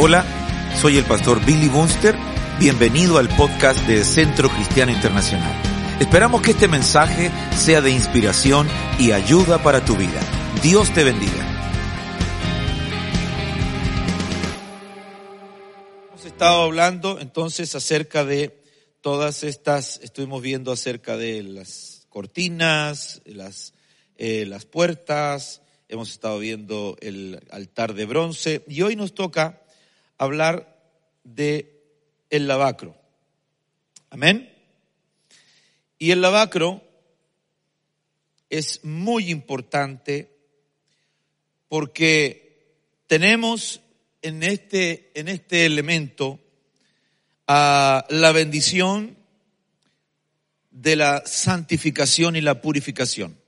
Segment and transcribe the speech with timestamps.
[0.00, 0.24] Hola,
[0.80, 2.14] soy el pastor Billy Bunster.
[2.60, 5.52] Bienvenido al podcast de Centro Cristiano Internacional.
[5.98, 8.68] Esperamos que este mensaje sea de inspiración
[9.00, 10.20] y ayuda para tu vida.
[10.62, 11.44] Dios te bendiga.
[16.10, 18.62] Hemos estado hablando entonces acerca de
[19.00, 23.74] todas estas, estuvimos viendo acerca de las cortinas, las,
[24.16, 29.64] eh, las puertas, hemos estado viendo el altar de bronce y hoy nos toca
[30.18, 30.76] hablar
[31.24, 31.80] de
[32.30, 32.96] el lavacro.
[34.10, 34.52] Amén.
[35.98, 36.82] Y el lavacro
[38.50, 40.36] es muy importante
[41.68, 42.48] porque
[43.06, 43.80] tenemos
[44.22, 46.40] en este, en este elemento
[47.46, 49.16] a la bendición
[50.70, 53.38] de la santificación y la purificación.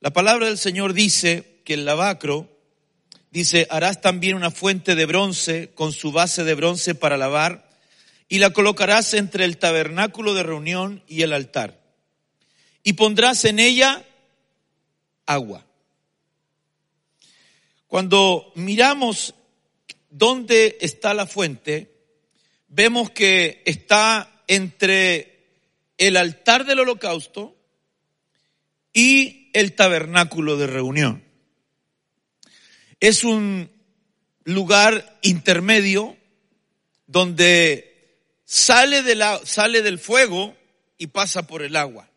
[0.00, 2.55] La palabra del Señor dice que el lavacro
[3.36, 7.68] Dice, harás también una fuente de bronce con su base de bronce para lavar
[8.30, 11.78] y la colocarás entre el tabernáculo de reunión y el altar.
[12.82, 14.02] Y pondrás en ella
[15.26, 15.66] agua.
[17.88, 19.34] Cuando miramos
[20.08, 21.92] dónde está la fuente,
[22.68, 25.44] vemos que está entre
[25.98, 27.54] el altar del holocausto
[28.94, 31.25] y el tabernáculo de reunión.
[33.00, 33.70] Es un
[34.44, 36.16] lugar intermedio
[37.06, 40.56] donde sale, de sale del fuego
[40.96, 42.08] y pasa por el agua.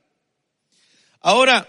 [1.22, 1.68] Ahora,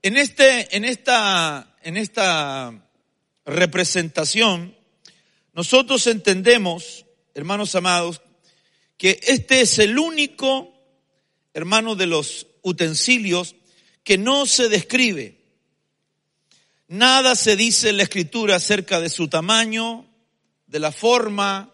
[0.00, 2.72] en, este, en, esta, en esta
[3.44, 4.74] representación,
[5.52, 7.04] nosotros entendemos,
[7.34, 8.22] hermanos amados,
[8.96, 10.72] que este es el único,
[11.52, 13.56] hermano, de los utensilios
[14.04, 15.37] que no se describe
[16.88, 20.06] Nada se dice en la escritura acerca de su tamaño,
[20.66, 21.70] de la forma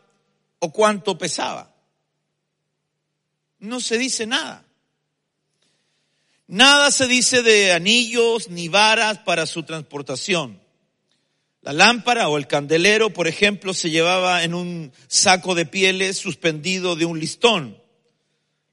[0.59, 1.73] o cuánto pesaba.
[3.61, 4.65] No se dice nada.
[6.49, 10.61] Nada se dice de anillos ni varas para su transportación.
[11.63, 16.97] La lámpara o el candelero, por ejemplo, se llevaba en un saco de pieles suspendido
[16.97, 17.81] de un listón.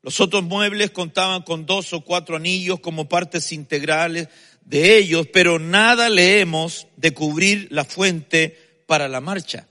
[0.01, 4.27] Los otros muebles contaban con dos o cuatro anillos como partes integrales
[4.71, 9.67] de ellos, pero nada leemos de cubrir la fuente para la marcha.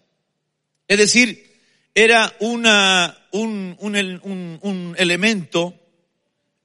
[0.87, 1.59] Es decir,
[1.95, 5.75] era una, un, un, un, elemento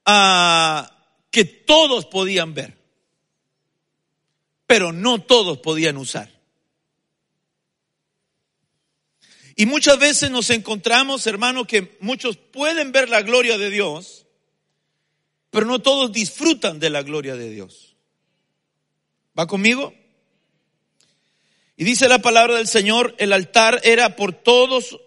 [0.03, 2.77] a, ah, que todos podían ver,
[4.67, 6.29] pero no todos podían usar.
[9.55, 14.25] Y muchas veces nos encontramos, hermanos, que muchos pueden ver la gloria de Dios,
[15.51, 17.94] pero no todos disfrutan de la gloria de Dios.
[19.37, 19.93] ¿Va conmigo?
[21.77, 24.97] Y dice la palabra del Señor, el altar era por todos,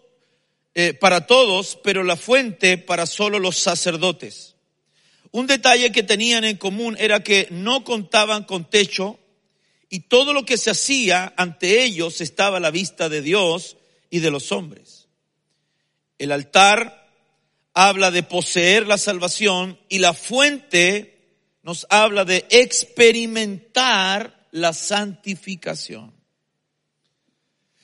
[0.74, 4.54] eh, para todos, pero la fuente para solo los sacerdotes.
[5.30, 9.18] Un detalle que tenían en común era que no contaban con techo
[9.88, 13.78] y todo lo que se hacía ante ellos estaba a la vista de Dios
[14.10, 15.08] y de los hombres.
[16.18, 17.08] El altar
[17.72, 21.17] habla de poseer la salvación y la fuente
[21.68, 26.14] nos habla de experimentar la santificación.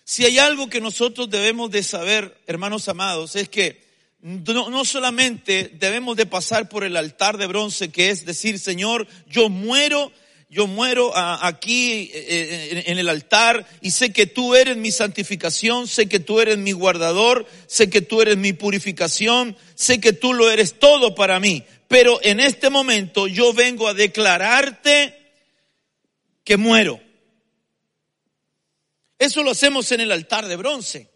[0.04, 3.84] Si hay algo que nosotros debemos de saber, hermanos amados, es que
[4.22, 9.50] no, solamente debemos de pasar por el altar de bronce, que es decir, Señor, yo
[9.50, 10.10] muero
[10.50, 15.88] yo muero aquí eh, eh, en el altar y sé que tú eres mi santificación,
[15.88, 20.32] sé que tú eres mi guardador, sé que tú eres mi purificación, sé que tú
[20.32, 21.64] lo eres todo para mí.
[21.94, 25.16] Pero en este momento yo vengo a declararte
[26.42, 27.00] que muero.
[29.16, 31.08] Eso lo hacemos en el altar de bronce.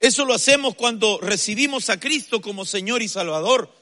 [0.00, 3.72] Eso lo hacemos cuando recibimos a Cristo como Señor y Salvador.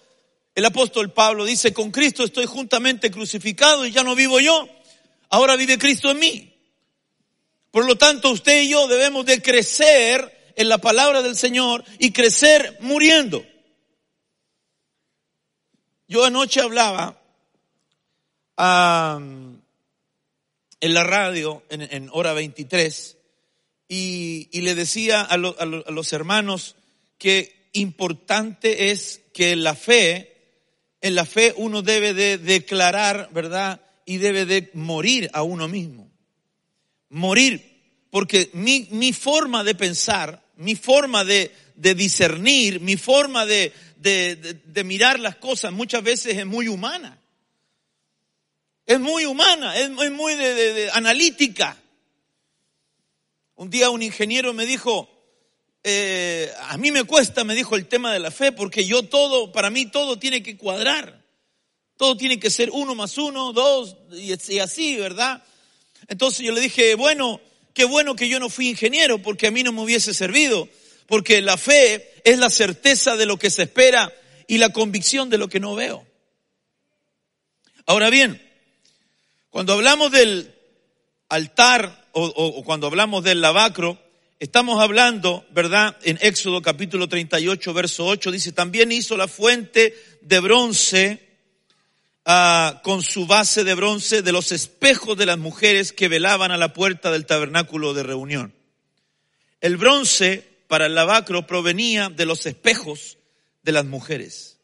[0.54, 4.68] El apóstol Pablo dice, con Cristo estoy juntamente crucificado y ya no vivo yo,
[5.30, 6.54] ahora vive Cristo en mí.
[7.70, 12.12] Por lo tanto, usted y yo debemos de crecer en la palabra del Señor y
[12.12, 13.46] crecer muriendo.
[16.12, 17.18] Yo anoche hablaba
[18.58, 19.62] en
[20.82, 23.16] la radio, en, hora 23,
[23.88, 26.76] y, le decía a los hermanos
[27.16, 30.36] que importante es que la fe
[31.00, 33.80] en la fe uno debe de declarar, ¿verdad?
[34.04, 36.10] Y debe de morir a uno mismo.
[37.08, 43.72] Morir, porque mi, forma de pensar, mi forma de discernir, mi forma de,
[44.02, 47.18] de, de, mirar las cosas muchas veces es muy humana.
[48.84, 51.76] Es muy humana, es, muy de, analítica.
[53.54, 55.08] Un día un ingeniero me dijo,
[55.84, 59.52] eh, a mí me cuesta, me dijo el tema de la fe, porque yo todo,
[59.52, 61.22] para mí todo tiene que cuadrar.
[61.96, 65.44] Todo tiene que ser uno más uno, dos, y así, ¿verdad?
[66.08, 67.40] Entonces yo le dije, bueno,
[67.74, 70.68] qué bueno que yo no fui ingeniero, porque a mí no me hubiese servido,
[71.06, 74.12] porque la fe es la certeza de lo que se espera
[74.46, 76.06] y la convicción de lo que no veo.
[77.86, 78.40] Ahora bien,
[79.50, 80.54] cuando hablamos del
[81.28, 83.98] altar o, cuando hablamos del lavacro,
[84.38, 85.96] estamos hablando, ¿verdad?
[86.02, 91.28] En Éxodo capítulo 38, verso 8, dice, también hizo la fuente de bronce
[92.24, 96.56] ah, con su base de bronce de los espejos de las mujeres que velaban a
[96.56, 98.54] la puerta del tabernáculo de reunión.
[99.60, 103.18] El bronce para el lavacro provenía de los espejos
[103.62, 104.56] de las mujeres.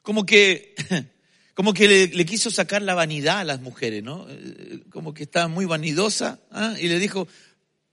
[0.00, 0.74] Como que
[1.54, 4.26] como que le, quiso sacar la vanidad a las mujeres, ¿no?
[4.30, 6.74] Eh, como que estaba muy vanidosa ¿ah?
[6.80, 7.28] y le dijo,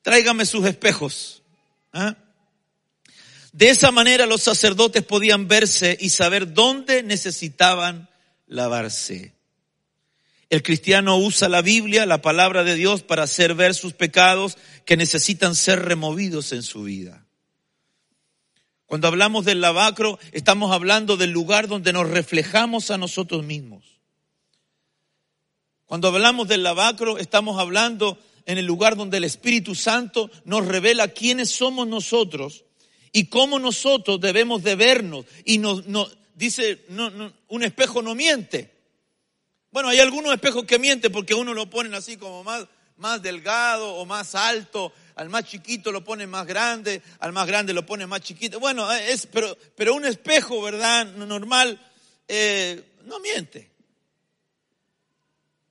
[0.04, 1.44] tráigame sus espejos.
[1.92, 2.16] ¿ah?
[3.52, 8.08] De esa manera los sacerdotes podían verse y saber dónde necesitaban
[8.48, 9.34] lavarse.
[10.50, 14.58] El cristiano usa la Biblia, la palabra de Dios, para hacer ver sus pecados
[14.92, 17.26] que necesitan ser removidos en su vida.
[18.86, 23.86] Cuando hablamos del lavacro, estamos hablando del lugar donde nos reflejamos a nosotros mismos.
[25.86, 31.08] Cuando hablamos del lavacro, estamos hablando en el lugar donde el Espíritu Santo nos revela
[31.08, 32.66] quiénes somos nosotros
[33.14, 35.26] y cómo nosotros debemos de vernos.
[35.46, 35.86] Y nos,
[36.36, 36.86] dice,
[37.48, 38.74] un espejo no miente.
[39.72, 42.68] Bueno, hay algunos espejos que mienten porque uno lo ponen así como más,
[42.98, 47.74] más delgado o más alto al más chiquito lo pone más grande, al más grande
[47.74, 48.60] lo pone más chiquito.
[48.60, 51.06] Bueno, es, pero, pero un espejo, ¿verdad?
[51.06, 51.80] Normal,
[52.28, 53.70] eh, no miente.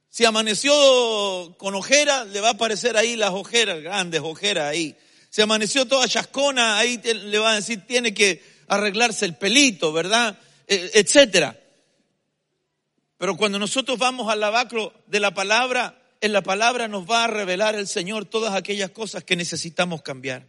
[0.08, 4.96] Si amaneció con ojera, le va a aparecer ahí las ojeras, grandes ojeras ahí.
[5.30, 10.38] Si amaneció toda chascona, ahí le va a decir, tiene que arreglarse el pelito, ¿verdad?
[10.66, 11.58] E, etcétera.
[13.18, 17.28] Pero cuando nosotros vamos al lavacro de la palabra, en la palabra nos va a
[17.28, 20.46] revelar el Señor todas aquellas cosas que necesitamos cambiar.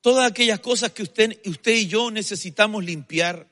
[0.00, 3.46] Todas aquellas cosas que usted, y yo necesitamos limpiar.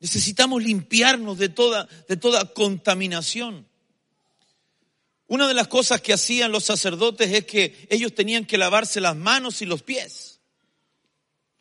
[0.00, 3.66] Necesitamos limpiarnos de toda, de toda contaminación.
[5.28, 9.16] Una de las cosas que hacían los sacerdotes es que ellos tenían que lavarse las
[9.16, 10.40] manos y los pies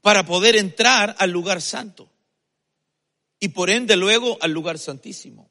[0.01, 2.11] para poder entrar al lugar santo
[3.39, 5.50] y por ende luego al lugar santísimo.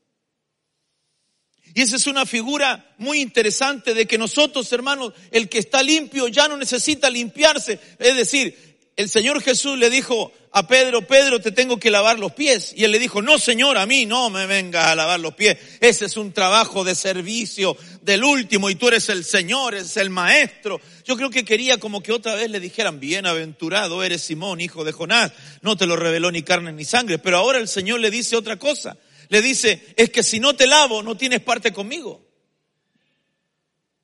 [1.75, 6.29] Y esa es una figura muy interesante de que nosotros, hermanos, el que está limpio
[6.29, 7.79] ya no necesita limpiarse.
[7.99, 12.33] Es decir, el Señor Jesús le dijo a Pedro, Pedro, te tengo que lavar los
[12.33, 12.75] pies.
[12.77, 15.57] Y él le dijo, no, Señor, a mí no me vengas a lavar los pies.
[15.81, 20.11] Ese es un trabajo de servicio del último y tú eres el Señor, eres el
[20.11, 20.81] Maestro.
[21.05, 24.93] Yo creo que quería como que otra vez le dijeran, bienaventurado eres Simón, hijo de
[24.93, 25.33] Jonás.
[25.63, 27.19] No te lo reveló ni carne ni sangre.
[27.19, 28.97] Pero ahora el Señor le dice otra cosa
[29.31, 32.21] le dice, es que si no te lavo, no tienes parte conmigo.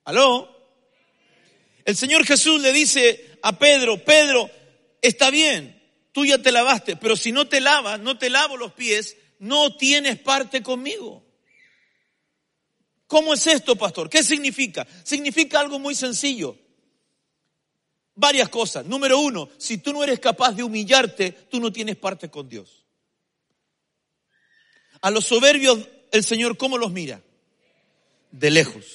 [0.05, 0.49] ¿Aló?
[1.83, 4.49] El Señor Jesús le dice a Pedro, Pedro,
[5.01, 5.83] está bien,
[6.13, 9.75] tú ya te lavaste, pero si no te lavas, no te lavo los pies, no
[9.75, 11.25] tienes parte conmigo.
[13.05, 14.09] ¿Cómo es esto, pastor?
[14.09, 14.87] ¿Qué significa?
[15.03, 16.57] Significa algo muy sencillo.
[18.15, 18.85] Varias cosas.
[18.85, 22.76] Número uno, si tú no eres capaz de humillarte, tú no tienes parte con Dios.
[25.01, 25.79] A los soberbios
[26.11, 27.21] el Señor, ¿cómo los mira?
[28.31, 28.85] De lejos.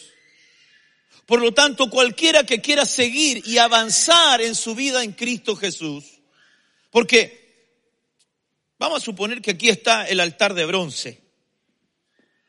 [1.27, 6.05] Por lo tanto, cualquiera que quiera seguir y avanzar en su vida en Cristo Jesús,
[6.91, 7.41] porque
[8.79, 11.21] vamos a suponer que aquí está el altar de bronce.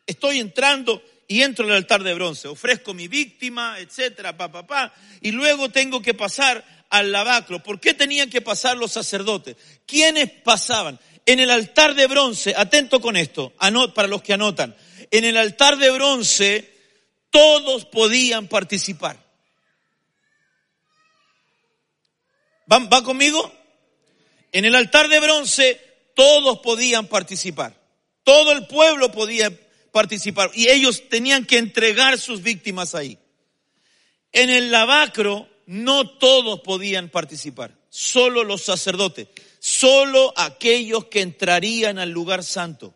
[0.06, 4.94] Estoy entrando y entro al altar de bronce, ofrezco mi víctima, etcétera, pa, pa, pa,
[5.22, 7.64] y luego tengo que pasar al lavacro.
[7.64, 9.56] ¿Por qué tenían que pasar los sacerdotes?
[9.86, 11.00] ¿Quiénes pasaban?
[11.26, 13.54] En el altar de bronce, atento con esto,
[13.94, 14.76] para los que anotan,
[15.10, 16.74] en el altar de bronce
[17.30, 19.18] todos podían participar.
[22.72, 23.52] ¿Va, conmigo?
[24.52, 25.82] En el altar de bronce
[26.16, 27.76] todos podían participar.
[28.24, 29.52] Todo el pueblo podía
[29.92, 33.18] participar y ellos tenían que entregar sus víctimas ahí.
[34.32, 39.28] En el lavacro no todos podían participar, solo los sacerdotes
[39.64, 42.94] solo aquellos que entrarían al lugar santo.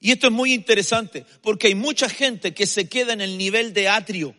[0.00, 3.72] Y esto es muy interesante porque hay mucha gente que se queda en el nivel
[3.72, 4.36] de atrio.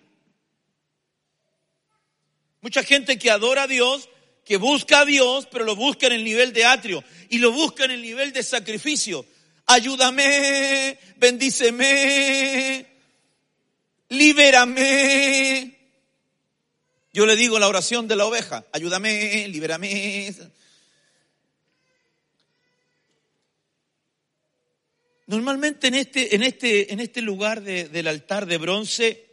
[2.62, 4.10] Mucha gente que adora a Dios,
[4.46, 7.86] que busca a Dios, pero lo busca en el nivel de atrio y lo busca
[7.86, 9.26] en el nivel de sacrificio.
[9.66, 12.86] Ayúdame, bendíceme,
[14.10, 15.77] libérame.
[17.18, 20.36] Yo le digo la oración de la oveja, ayúdame, libérame.
[25.26, 29.32] Normalmente en este, en este, en este lugar del altar de bronce,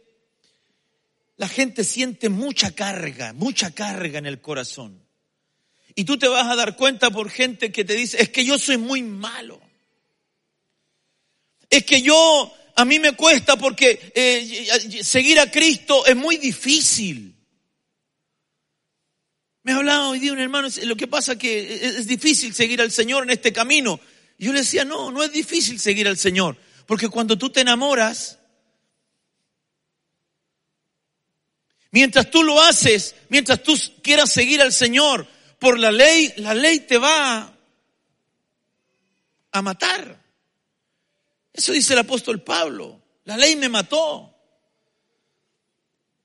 [1.37, 4.99] la gente siente mucha carga, mucha carga en el corazón.
[5.93, 8.57] Y tú te vas a dar cuenta por gente que te dice, es que yo
[8.57, 9.61] soy muy malo.
[11.69, 17.34] Es que yo, a mí me cuesta porque eh, seguir a Cristo es muy difícil.
[19.65, 22.91] Me hablaba hoy día un hermano, lo que pasa es que es difícil seguir al
[22.91, 23.99] Señor en este camino.
[24.37, 26.55] Y yo le decía, no, no es difícil seguir al Señor,
[26.85, 28.37] porque cuando tú te enamoras,
[31.89, 35.25] mientras tú lo haces, mientras tú quieras seguir al Señor,
[35.57, 37.51] por la ley, la ley te va
[39.51, 40.23] a matar.
[41.51, 43.01] Eso dice el apóstol Pablo.
[43.23, 44.31] La ley me mató.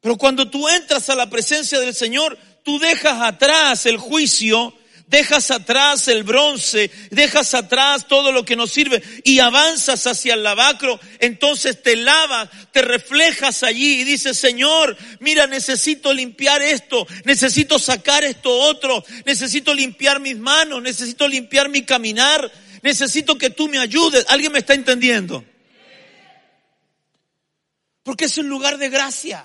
[0.00, 4.74] Pero cuando tú entras a la presencia del Señor, tú dejas atrás el juicio,
[5.10, 10.44] dejas atrás el bronce, dejas atrás todo lo que nos sirve y avanzas hacia el
[10.44, 17.80] lavacro, entonces te lavas, te reflejas allí y dices, Señor, mira, necesito limpiar esto, necesito
[17.80, 22.50] sacar esto otro, necesito limpiar mis manos, necesito limpiar mi caminar,
[22.82, 24.24] necesito que tú me ayudes.
[24.28, 25.44] ¿Alguien me está entendiendo?
[28.04, 29.44] Porque es un lugar de gracia.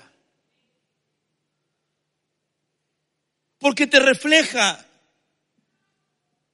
[3.58, 4.84] Porque te refleja,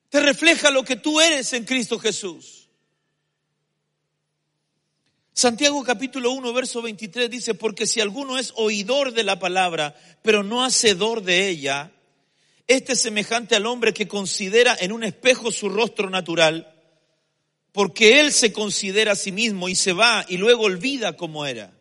[0.08, 2.68] te refleja lo que tú eres en Cristo Jesús.
[5.34, 10.42] Santiago capítulo 1, verso 23 dice, porque si alguno es oidor de la palabra, pero
[10.42, 11.90] no hacedor de ella,
[12.66, 16.72] este es semejante al hombre que considera en un espejo su rostro natural,
[17.72, 21.72] porque él se considera a sí mismo y se va y luego olvida cómo era.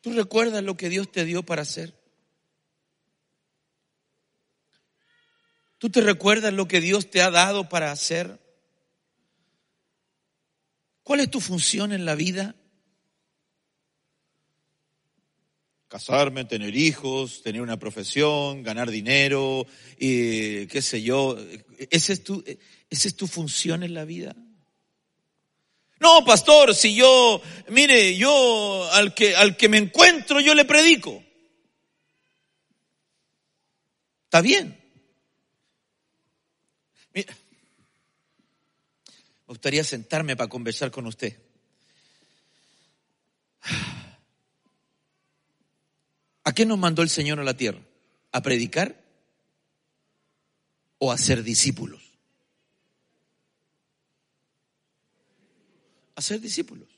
[0.00, 1.94] ¿Tú recuerdas lo que Dios te dio para hacer?
[5.78, 8.40] ¿Tú te recuerdas lo que Dios te ha dado para hacer?
[11.02, 12.54] ¿Cuál es tu función en la vida?
[15.88, 19.66] Casarme, tener hijos, tener una profesión, ganar dinero,
[19.98, 21.38] y qué sé yo.
[21.90, 22.44] ¿Esa es tu,
[22.90, 24.36] esa es tu función en la vida?
[26.00, 31.22] No, pastor, si yo, mire, yo al que, al que me encuentro yo le predico.
[34.24, 34.78] Está bien.
[37.14, 37.24] me
[39.46, 41.36] gustaría sentarme para conversar con usted.
[46.44, 47.80] ¿A qué nos mandó el Señor a la tierra?
[48.32, 49.02] ¿A predicar
[50.98, 52.07] o a ser discípulos?
[56.18, 56.88] A ser discípulos.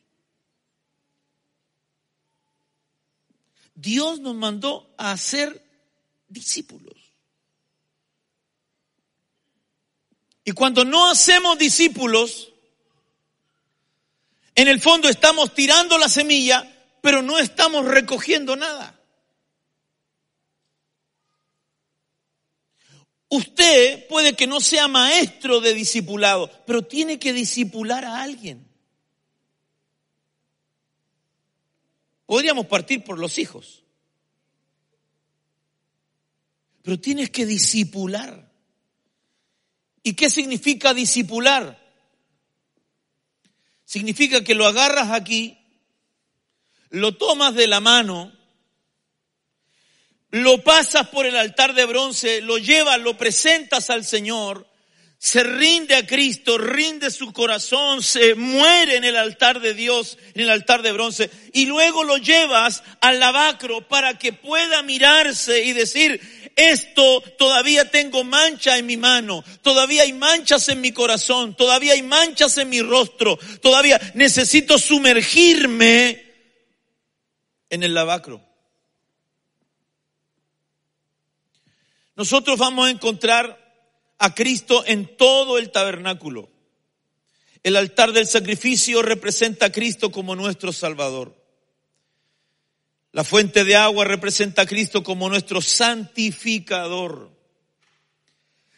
[3.74, 5.62] Dios nos mandó a ser
[6.26, 6.94] discípulos.
[10.42, 12.50] Y cuando no hacemos discípulos,
[14.54, 16.66] en el fondo estamos tirando la semilla,
[17.02, 18.98] pero no estamos recogiendo nada.
[23.28, 28.69] Usted puede que no sea maestro de discipulado, pero tiene que discipular a alguien.
[32.30, 33.82] Podríamos partir por los hijos.
[36.80, 38.49] Pero tienes que disipular.
[40.04, 41.76] ¿Y qué significa disipular?
[43.84, 45.58] Significa que lo agarras aquí,
[46.90, 48.32] lo tomas de la mano,
[50.30, 54.69] lo pasas por el altar de bronce, lo llevas, lo presentas al Señor
[55.22, 60.40] se rinde a Cristo, rinde su corazón, se muere en el altar de Dios, en
[60.40, 65.74] el altar de bronce, y luego lo llevas al lavacro para que pueda mirarse y
[65.74, 71.92] decir, esto todavía tengo mancha en mi mano, todavía hay manchas en mi corazón, todavía
[71.92, 76.24] hay manchas en mi rostro, todavía necesito sumergirme
[77.68, 78.42] en el lavacro.
[82.16, 83.69] Nosotros vamos a encontrar
[84.20, 86.48] a Cristo en todo el tabernáculo.
[87.62, 91.36] El altar del sacrificio representa a Cristo como nuestro Salvador.
[93.12, 97.30] La fuente de agua representa a Cristo como nuestro santificador.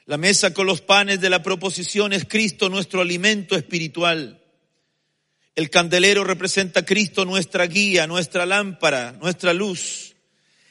[0.07, 4.43] La mesa con los panes de la proposición es Cristo nuestro alimento espiritual.
[5.57, 10.15] El candelero representa a Cristo nuestra guía, nuestra lámpara, nuestra luz.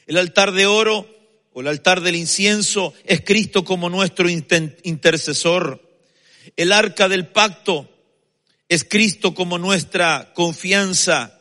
[0.06, 1.21] El altar de oro
[1.54, 5.80] o el altar del incienso es Cristo como nuestro intercesor.
[6.56, 7.88] El arca del pacto
[8.68, 11.38] es Cristo como nuestra confianza.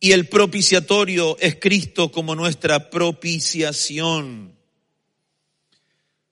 [0.00, 4.56] y el propiciatorio es Cristo como nuestra propiciación.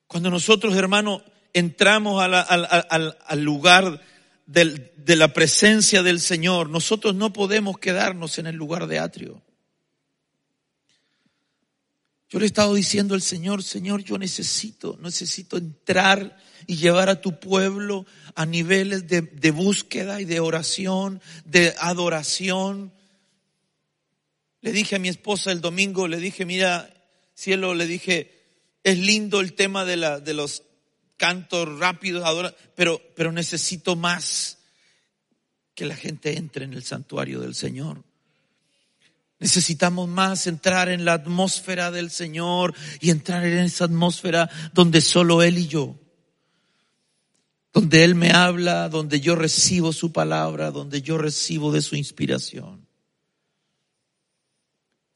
[0.08, 1.22] Cuando nosotros, hermanos,
[1.52, 4.00] entramos al, lugar
[4.46, 9.40] de la presencia del Señor, nosotros no podemos quedarnos en el lugar de atrio.
[12.30, 17.20] Yo le he estado diciendo al Señor, Señor, yo necesito, necesito entrar y llevar a
[17.20, 18.06] tu pueblo
[18.36, 22.92] a niveles de, búsqueda y de oración, de adoración.
[24.60, 26.94] Le dije a mi esposa el domingo, le dije, mira,
[27.34, 28.30] cielo, le dije,
[28.84, 30.62] es lindo el tema de, la, de los
[31.16, 34.58] cantos rápidos, pero, pero necesito más
[35.74, 38.04] que la gente entre en el santuario del Señor.
[39.40, 45.42] Necesitamos más entrar en la atmósfera del Señor y entrar en esa atmósfera donde solo
[45.42, 45.98] Él y yo,
[47.72, 52.86] donde Él me habla, donde yo recibo su palabra, donde yo recibo de su inspiración.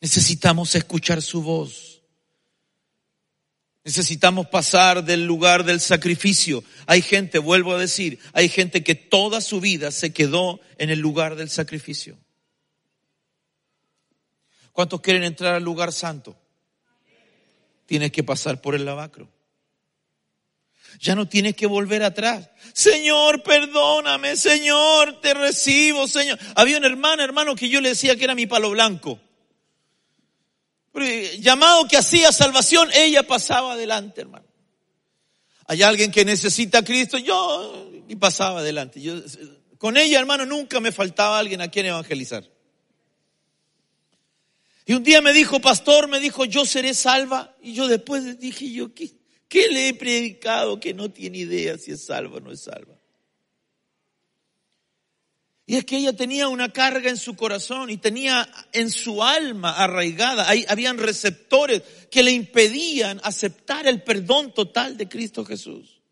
[0.01, 2.03] Necesitamos escuchar su voz.
[3.85, 6.65] Necesitamos pasar del lugar del sacrificio.
[6.87, 11.01] Hay gente, vuelvo a decir, hay gente que toda su vida se quedó en el
[11.01, 12.17] lugar del sacrificio.
[14.75, 16.37] ¿Cuántos quieren entrar al lugar santo?
[17.87, 19.29] Tienes que pasar por el lavacro.
[20.99, 22.51] Ya no tienes que volver atrás.
[22.73, 26.41] Señor, perdóname, Señor, te recibo, Señor.
[26.57, 29.21] Había una hermana, hermano, que yo le decía que era mi palo blanco.
[31.39, 34.47] Llamado que hacía salvación, ella pasaba adelante, hermano.
[35.67, 39.01] Hay alguien que necesita a Cristo, yo y pasaba adelante.
[39.01, 39.23] Yo,
[39.79, 42.54] con ella, hermano, nunca me faltaba alguien a quien evangelizar.
[44.87, 47.57] Y un día me dijo, pastor, me dijo, yo seré salva.
[47.63, 52.05] Y yo después dije, yo, ¿qué, le he predicado que no tiene idea si es
[52.05, 52.99] salva o no es salva?
[55.67, 59.73] Y es que ella tenía una carga en su corazón y tenía en su alma
[59.73, 66.03] arraigada, habían receptores que le impedían aceptar el perdón total de Cristo Jesús.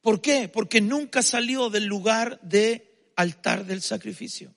[0.00, 0.48] ¿Por qué?
[0.48, 4.54] Porque nunca salió del lugar de altar del sacrificio.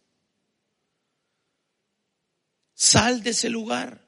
[2.82, 4.04] Sal de ese lugar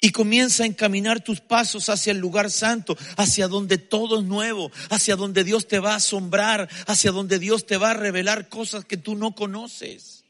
[0.00, 4.70] y comienza a encaminar tus pasos hacia el lugar santo, hacia donde todo es nuevo,
[4.90, 8.84] hacia donde Dios te va a asombrar, hacia donde Dios te va a revelar cosas
[8.84, 10.22] que tú no conoces.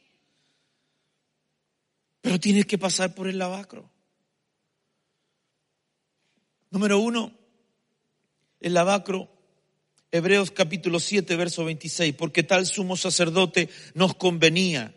[2.23, 3.91] Pero tienes que pasar por el lavacro.
[6.71, 7.31] Número uno,
[8.61, 9.29] el lavacro,
[10.11, 14.95] Hebreos capítulo 7, verso 26, porque tal sumo sacerdote nos convenía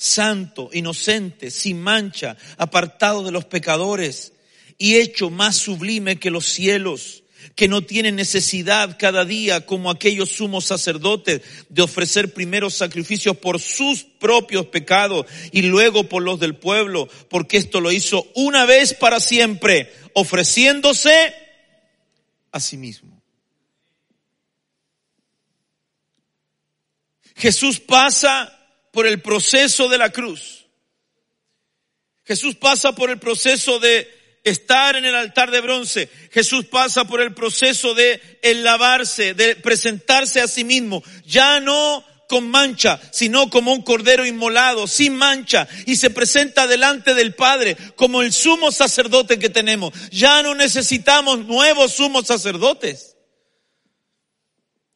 [0.00, 4.32] santo, inocente, sin mancha, apartado de los pecadores
[4.78, 7.22] y hecho más sublime que los cielos,
[7.54, 13.60] que no tiene necesidad cada día como aquellos sumos sacerdotes de ofrecer primeros sacrificios por
[13.60, 18.94] sus propios pecados y luego por los del pueblo, porque esto lo hizo una vez
[18.94, 21.34] para siempre, ofreciéndose
[22.52, 23.22] a sí mismo.
[27.36, 28.59] Jesús pasa
[28.90, 30.66] por el proceso de la cruz.
[32.24, 34.08] Jesús pasa por el proceso de
[34.44, 36.08] estar en el altar de bronce.
[36.30, 41.02] Jesús pasa por el proceso de el lavarse, de presentarse a sí mismo.
[41.26, 47.12] Ya no con mancha, sino como un cordero inmolado, sin mancha, y se presenta delante
[47.12, 49.92] del Padre como el sumo sacerdote que tenemos.
[50.12, 53.16] Ya no necesitamos nuevos sumos sacerdotes.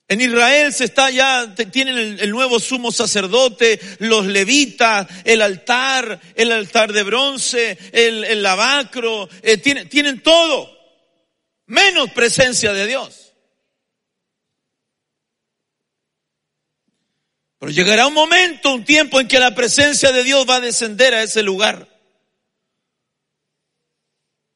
[0.06, 6.52] En Israel se está ya, tienen el, nuevo sumo sacerdote, los levitas, el altar, el
[6.52, 10.70] altar de bronce, el, lavacro, eh, tienen, tienen todo,
[11.66, 13.32] menos presencia de Dios.
[17.58, 21.14] Pero llegará un momento, un tiempo en que la presencia de Dios va a descender
[21.14, 21.88] a ese lugar.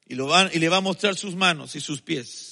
[0.04, 2.47] Y, y le va a mostrar sus manos y sus pies.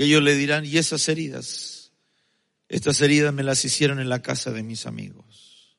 [0.00, 1.92] Y ellos le dirán, ¿y esas heridas?
[2.70, 5.76] Estas heridas me las hicieron en la casa de mis amigos.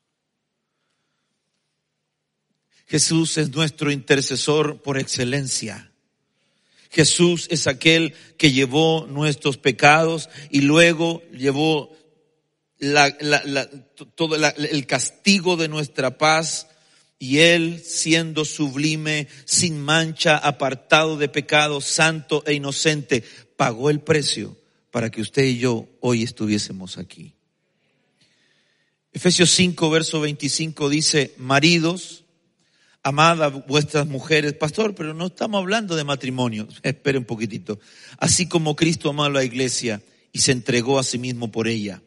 [2.86, 5.92] Jesús es nuestro intercesor por excelencia.
[6.92, 11.92] Jesús es aquel que llevó nuestros pecados y luego llevó
[14.14, 16.68] todo el castigo de nuestra paz
[17.22, 23.24] y Él, siendo sublime, sin mancha, apartado de pecado, santo e inocente,
[23.62, 24.58] pagó el precio
[24.90, 27.36] para que usted y yo hoy estuviésemos aquí.
[29.14, 32.24] Efesios 5, verso 25 dice, maridos,
[33.04, 34.54] amad a vuestras mujeres.
[34.54, 36.68] Pastor, pero no estamos hablando de matrimonio.
[36.82, 37.80] Espere un poquitito.
[38.18, 42.02] Así como Cristo amó a la iglesia y se entregó a sí mismo por ella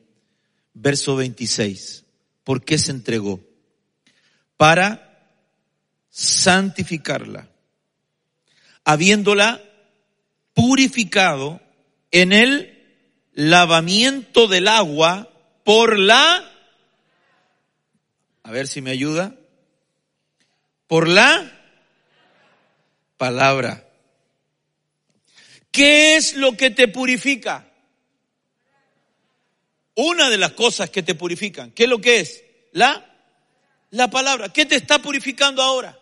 [0.73, 2.03] verso 26.
[2.43, 3.39] ¿Por qué se entregó?
[4.57, 5.31] Para
[6.11, 7.49] santificarla,
[8.83, 9.63] habiéndola
[10.55, 11.61] purificado
[12.11, 12.71] en el
[13.33, 15.29] lavamiento del agua
[15.65, 16.51] por la,
[18.43, 19.35] a ver si me ayuda,
[20.87, 21.51] por la
[23.17, 23.89] palabra.
[25.71, 27.69] ¿Qué es lo que te purifica?
[29.97, 31.73] Una de las cosas que te purifican.
[31.73, 32.45] ¿Qué es lo que es?
[32.73, 33.05] La,
[33.91, 34.51] la palabra.
[34.51, 35.99] ¿Qué te está purificando ahora?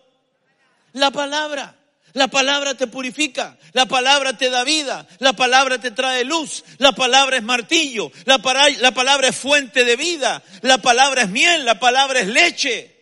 [0.93, 1.75] La palabra.
[2.15, 6.93] La palabra te purifica, la palabra te da vida, la palabra te trae luz, la
[6.93, 8.39] palabra es martillo, la,
[8.81, 12.95] la, palabra es fuente de vida, la palabra es miel, la palabra es leche.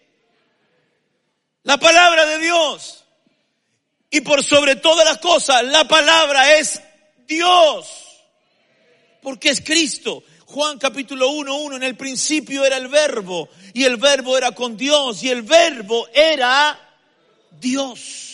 [1.64, 3.04] La palabra de Dios.
[4.10, 6.80] Y por sobre todas las cosas, la palabra es
[7.26, 7.88] Dios.
[9.22, 10.22] Porque es Cristo.
[10.46, 14.76] Juan capítulo 1, 1, en el principio era el verbo y el verbo era con
[14.76, 16.76] Dios y el verbo era
[17.52, 18.29] Dios.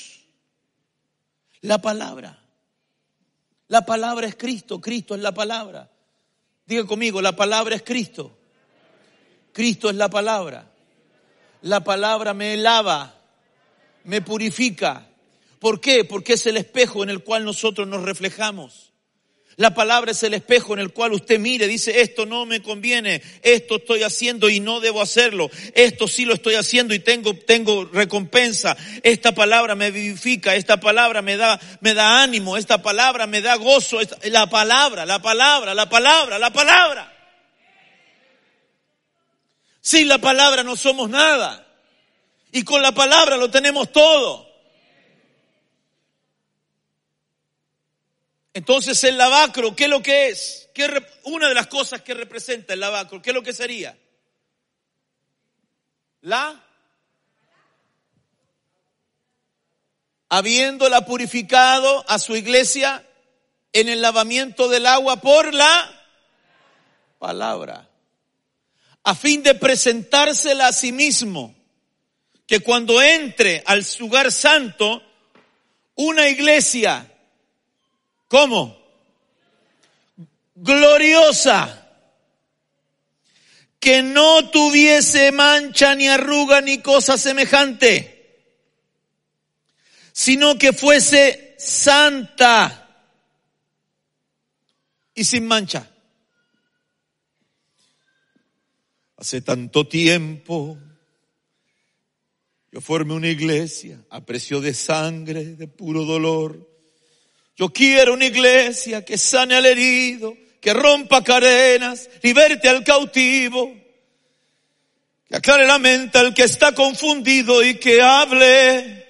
[1.67, 2.39] La palabra.
[3.67, 5.91] La palabra es Cristo, Cristo es la palabra.
[6.65, 8.39] Diga conmigo, la palabra es Cristo.
[9.53, 10.71] Cristo es la palabra.
[11.63, 13.17] La palabra me lava,
[14.05, 15.09] me purifica.
[15.59, 16.05] ¿Por qué?
[16.05, 18.93] Porque es el espejo en el cual nosotros nos reflejamos.
[19.59, 23.23] La palabra es el espejo en el cual usted mire, dice, esto no me conviene,
[23.43, 27.87] esto estoy haciendo y no debo hacerlo, esto sí lo estoy haciendo y tengo, tengo
[27.87, 33.41] recompensa, esta palabra me vivifica, esta palabra me da, me da ánimo, esta palabra me
[33.41, 37.13] da gozo, la palabra, la palabra, la palabra, la palabra.
[39.81, 41.67] Sin la palabra no somos nada.
[42.53, 44.46] Y con la palabra lo tenemos todo.
[48.57, 50.71] Entonces el lavacro, ¿qué es lo que es?
[50.73, 50.89] ¿Qué,
[51.25, 53.95] una de las cosas que representa el lavacro, ¿qué es lo que sería?
[56.23, 56.65] La
[60.31, 63.07] habiéndola purificado a su iglesia
[63.75, 66.09] en el lavamiento del agua por la
[67.19, 67.87] palabra,
[69.03, 71.55] a fin de presentársela a sí mismo,
[72.47, 75.03] que cuando entre al lugar santo,
[75.95, 77.13] una iglesia
[78.29, 78.77] ¿Cómo?
[80.55, 81.83] Gloriosa.
[83.79, 88.51] Que no tuviese mancha ni arruga ni cosa semejante,
[90.13, 93.05] sino que fuese santa
[95.15, 95.89] y sin mancha.
[99.19, 100.79] Hace tanto tiempo
[102.73, 106.76] yo formé una iglesia a precio de sangre, de puro dolor
[107.57, 113.75] yo quiero una iglesia que sane al herido, que rompa cadenas, liberte al cautivo,
[115.27, 119.07] que aclare la mente al que está confundido y que hable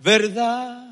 [0.00, 0.82] verdad.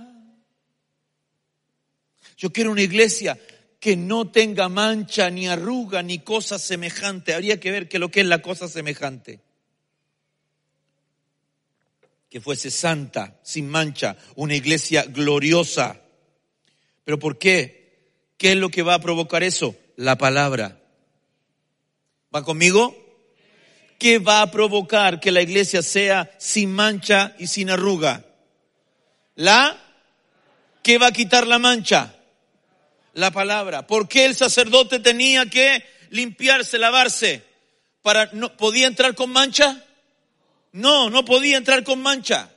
[2.37, 3.37] Yo quiero una iglesia
[3.81, 7.35] que no tenga mancha, ni arruga, ni cosa semejante.
[7.35, 9.41] Habría que ver qué lo que es la cosa semejante.
[12.31, 16.04] Que fuese santa, sin mancha, una iglesia gloriosa
[17.05, 17.85] ¿Pero por qué?
[18.39, 19.77] ¿Qué es lo que va a provocar eso?
[19.97, 20.81] La palabra.
[22.35, 22.97] ¿Va conmigo?
[23.99, 28.25] ¿Qué va a provocar que la iglesia sea sin mancha y sin arruga?
[29.37, 29.81] La.
[30.83, 32.15] ¿Qué va a quitar la mancha?
[33.15, 33.87] La palabra.
[33.87, 37.45] ¿Por qué el sacerdote tenía que limpiarse, lavarse?
[38.03, 39.85] Para, no, ¿Podía entrar con mancha?
[40.73, 42.51] No, no podía entrar con mancha.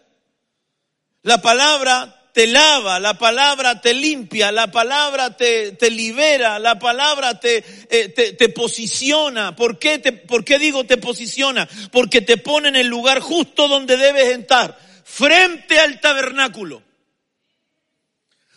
[1.22, 7.40] La palabra te lava, la palabra te limpia, la palabra te, te libera, la palabra
[7.40, 9.56] te, eh, te, te, posiciona.
[9.56, 11.68] ¿Por qué, te, ¿Por qué digo te posiciona?
[11.92, 16.84] Porque te pone en el lugar justo donde debes estar, frente al tabernáculo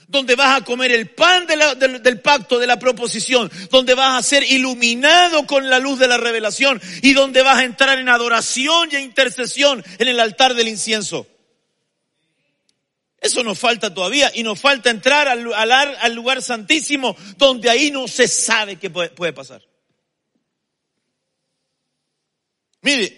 [0.09, 4.29] donde vas a comer el pan del, del, pacto, de la proposición, donde vas a
[4.29, 8.91] ser iluminado con la luz de la revelación y donde vas a entrar en adoración
[8.93, 11.27] y intercesión en el altar del incienso.
[13.21, 18.27] Eso nos falta todavía y nos falta entrar al, lugar santísimo donde ahí no se
[18.27, 19.63] sabe qué puede, pasar.
[22.81, 23.17] Mire,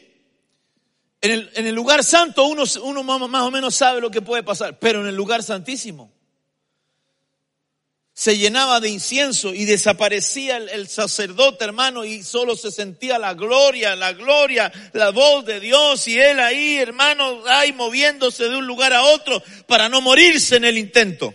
[1.20, 5.06] en el, lugar santo uno más o menos sabe lo que puede pasar, pero en
[5.06, 6.12] el lugar santísimo
[8.22, 13.96] se llenaba de incienso y desaparecía el, sacerdote hermano y solo se sentía la gloria,
[13.96, 18.92] la gloria, la voz de Dios y él ahí hermano, ahí moviéndose de un lugar
[18.92, 21.34] a otro para no morirse en el intento.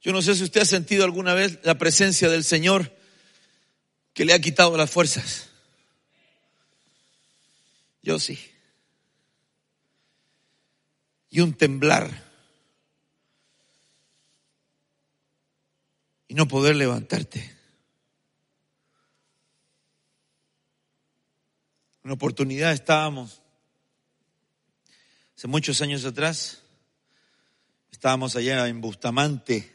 [0.00, 2.96] Yo no sé si usted ha sentido alguna vez la presencia del Señor
[4.14, 5.50] que le ha quitado las fuerzas.
[8.02, 8.38] Yo sí.
[11.28, 12.29] Y un temblar.
[16.30, 17.50] Y no poder levantarte.
[22.04, 23.42] Una oportunidad estábamos,
[25.36, 26.62] hace muchos años atrás,
[27.90, 29.74] estábamos allá en Bustamante,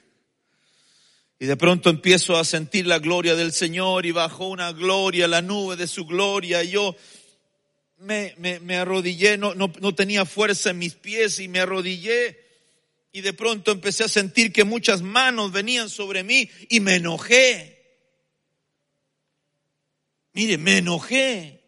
[1.39, 5.41] y de pronto empiezo a sentir la gloria del Señor y bajó una gloria, la
[5.41, 6.95] nube de su gloria, y yo
[7.97, 12.44] me, me, me arrodillé, no, no, no tenía fuerza en mis pies y me arrodillé,
[13.15, 18.01] y de pronto empecé a sentir que muchas manos venían sobre mí y me enojé.
[20.33, 21.63] Mire, me enojé.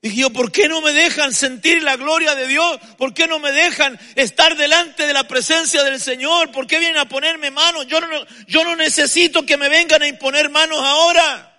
[0.00, 2.78] Dije yo, ¿por qué no me dejan sentir la gloria de Dios?
[2.96, 6.52] ¿Por qué no me dejan estar delante de la presencia del Señor?
[6.52, 7.88] ¿Por qué vienen a ponerme manos?
[7.88, 8.06] Yo no,
[8.46, 11.53] yo no necesito que me vengan a imponer manos ahora.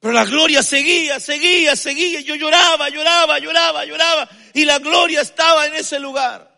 [0.00, 2.20] Pero la gloria seguía, seguía, seguía.
[2.20, 4.28] Yo lloraba, lloraba, lloraba, lloraba.
[4.54, 6.54] Y la gloria estaba en ese lugar.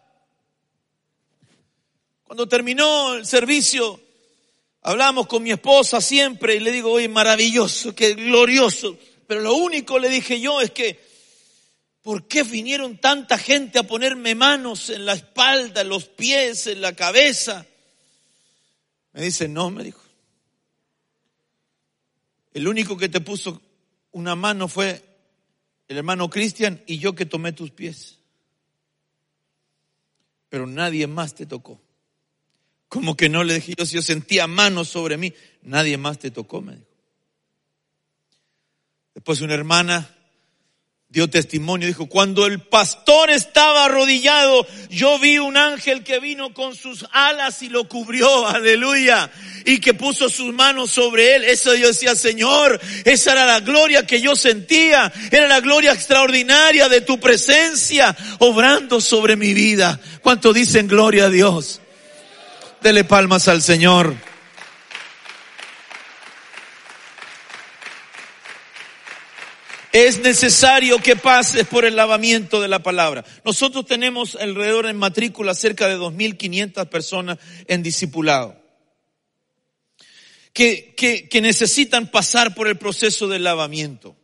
[2.24, 4.00] Cuando terminó el servicio,
[4.82, 8.96] Hablamos con mi esposa siempre y le digo, oye, maravilloso, qué glorioso.
[9.26, 10.98] Pero lo único le dije yo es que,
[12.00, 16.80] ¿por qué vinieron tanta gente a ponerme manos en la espalda, en los pies, en
[16.80, 17.66] la cabeza?
[19.12, 20.00] Me dice, no, me dijo.
[22.58, 23.62] El único que te puso
[24.10, 25.00] una mano fue
[25.86, 28.18] el hermano Cristian y yo que tomé tus pies.
[30.48, 31.80] Pero nadie más te tocó.
[32.88, 36.32] Como que no le dije yo, si yo sentía manos sobre mí, nadie más te
[36.32, 36.88] tocó, me dijo.
[39.14, 40.17] Después una hermana
[41.10, 46.74] dio testimonio, dijo, cuando el pastor estaba arrodillado, yo vi un ángel que vino con
[46.74, 49.30] sus alas y lo cubrió, aleluya,
[49.64, 51.44] y que puso sus manos sobre él.
[51.44, 56.90] Eso yo decía, Señor, esa era la gloria que yo sentía, era la gloria extraordinaria
[56.90, 59.98] de tu presencia, obrando sobre mi vida.
[60.20, 61.80] ¿Cuánto dicen gloria a Dios?
[62.82, 64.27] Dele palmas al Señor.
[69.98, 73.24] Es necesario que pases por el lavamiento de la palabra.
[73.44, 78.54] Nosotros tenemos alrededor en matrícula cerca de 2.500 personas en discipulado.
[80.52, 84.14] Que, que, que necesitan pasar por el proceso del lavamiento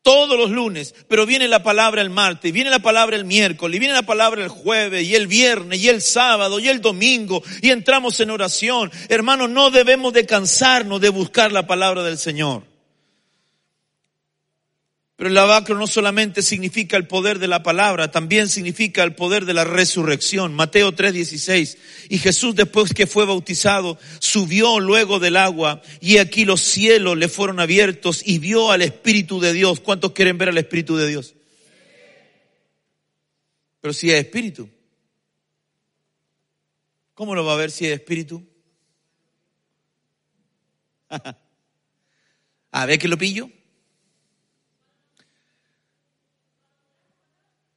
[0.00, 3.92] todos los lunes, pero viene la palabra el martes, viene la palabra el miércoles, viene
[3.92, 8.20] la palabra el jueves y el viernes y el sábado y el domingo y entramos
[8.20, 8.90] en oración.
[9.10, 12.75] Hermanos, no debemos de cansarnos de buscar la palabra del Señor.
[15.16, 19.46] Pero el lavacro no solamente significa el poder de la palabra, también significa el poder
[19.46, 20.52] de la resurrección.
[20.52, 21.78] Mateo 3:16.
[22.10, 27.28] Y Jesús después que fue bautizado, subió luego del agua y aquí los cielos le
[27.28, 29.80] fueron abiertos y vio al Espíritu de Dios.
[29.80, 31.34] ¿Cuántos quieren ver al Espíritu de Dios?
[33.80, 34.68] Pero si es Espíritu.
[37.14, 38.46] ¿Cómo lo va a ver si es Espíritu?
[42.70, 43.48] a ver que lo pillo.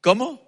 [0.01, 0.47] ¿Cómo?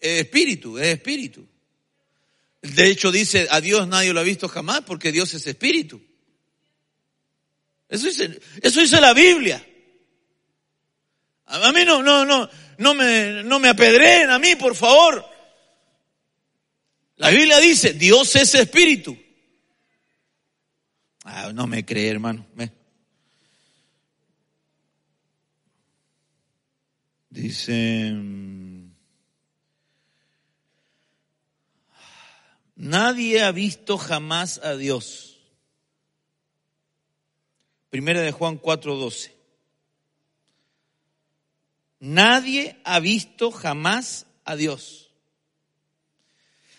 [0.00, 1.46] Es espíritu, es espíritu.
[2.62, 6.00] De hecho dice, a Dios nadie lo ha visto jamás porque Dios es espíritu.
[7.88, 9.64] Eso dice, eso dice la Biblia.
[11.46, 15.24] A mí no, no, no, no me, no me apedreen a mí, por favor.
[17.16, 19.16] La Biblia dice, Dios es espíritu.
[21.24, 22.46] Ah, no me cree, hermano.
[27.28, 28.14] Dice,
[32.74, 35.38] nadie ha visto jamás a Dios.
[37.90, 39.32] Primera de Juan 4:12.
[41.98, 45.05] Nadie ha visto jamás a Dios.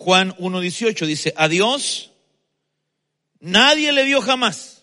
[0.00, 2.10] Juan 1.18 dice, a Dios
[3.38, 4.82] nadie le vio jamás.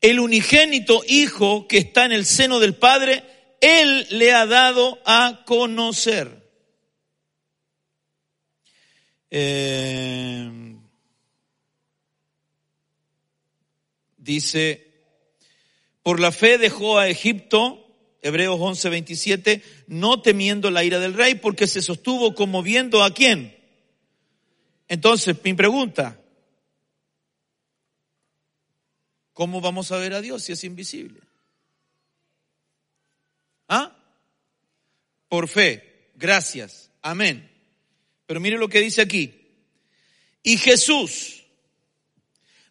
[0.00, 3.22] el unigénito Hijo que está en el seno del Padre,
[3.60, 6.50] Él le ha dado a conocer.
[9.30, 10.50] Eh,
[14.16, 14.90] dice,
[16.02, 17.87] por la fe dejó a Egipto,
[18.20, 23.14] Hebreos 11, 27, no temiendo la ira del rey, porque se sostuvo como viendo a
[23.14, 23.56] quién.
[24.88, 26.20] Entonces, mi pregunta,
[29.32, 31.20] ¿cómo vamos a ver a Dios si es invisible?
[33.68, 33.96] ¿Ah?
[35.28, 37.48] Por fe, gracias, amén.
[38.26, 39.34] Pero mire lo que dice aquí.
[40.42, 41.44] Y Jesús,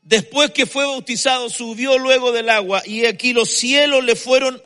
[0.02, 4.62] después que fue bautizado, subió luego del agua y aquí los cielos le fueron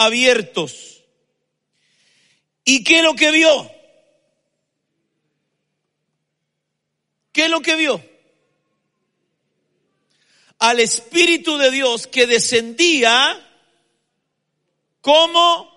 [0.00, 1.02] abiertos.
[2.64, 3.70] ¿Y qué es lo que vio?
[7.32, 8.02] ¿Qué es lo que vio?
[10.58, 13.46] Al Espíritu de Dios que descendía
[15.02, 15.70] como,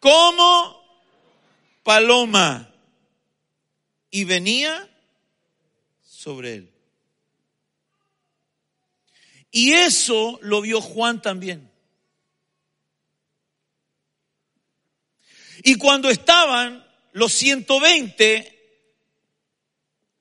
[0.00, 0.82] como
[1.82, 2.74] paloma
[4.10, 4.86] y venía
[6.02, 6.70] sobre él.
[9.50, 11.73] Y eso lo vio Juan también.
[15.66, 18.50] Y cuando estaban los 120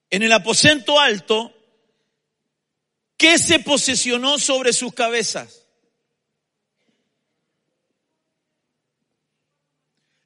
[0.10, 1.54] en el aposento alto,
[3.18, 5.68] ¿qué se posesionó sobre sus cabezas?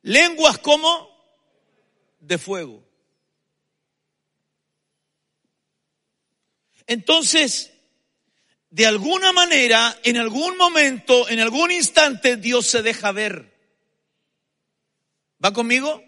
[0.03, 1.09] Lenguas como
[2.19, 2.87] de fuego.
[6.85, 7.73] Entonces,
[8.69, 13.56] de alguna manera, en algún momento, en algún instante, Dios se deja ver.
[15.43, 16.03] ¿Va conmigo?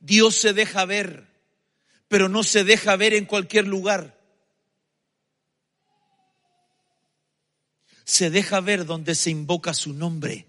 [0.00, 1.26] Dios se deja ver
[2.08, 4.16] pero no se deja ver en cualquier lugar.
[8.04, 10.46] Se deja ver donde se invoca su nombre.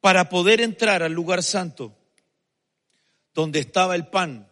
[0.00, 1.96] Para poder entrar al lugar santo,
[3.32, 4.48] donde estaba el pan,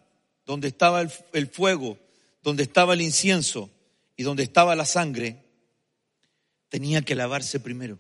[0.47, 1.99] donde estaba el, fuego,
[2.43, 3.69] donde estaba el incienso
[4.17, 5.45] y donde estaba la sangre,
[6.69, 7.99] tenía que lavarse primero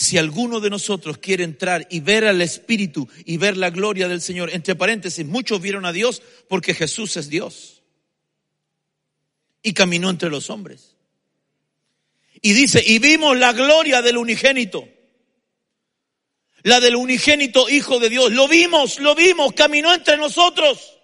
[0.00, 4.22] si alguno de nosotros quiere entrar y ver al Espíritu y ver la gloria del
[4.22, 7.82] Señor, entre paréntesis, muchos vieron a Dios porque Jesús es Dios
[9.62, 10.96] y caminó entre los hombres.
[12.40, 14.88] Y dice, y vimos la gloria del unigénito,
[16.62, 20.98] la del unigénito Hijo de Dios, lo vimos, lo vimos, caminó entre nosotros.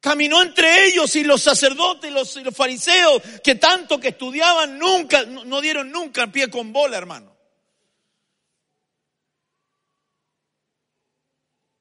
[0.00, 5.60] Caminó entre ellos y los sacerdotes, los, los fariseos, que tanto que estudiaban, nunca, no,
[5.60, 7.36] dieron nunca pie con bola, hermano.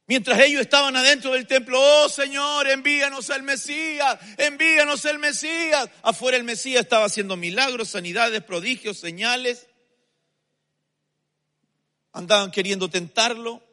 [0.06, 5.90] Mientras ellos estaban adentro del templo, oh Señor, envíanos al Mesías, envíanos al Mesías.
[6.02, 9.68] Afuera el Mesías estaba haciendo milagros, sanidades, prodigios, señales.
[12.12, 13.64] Andaban queriendo tentarlo.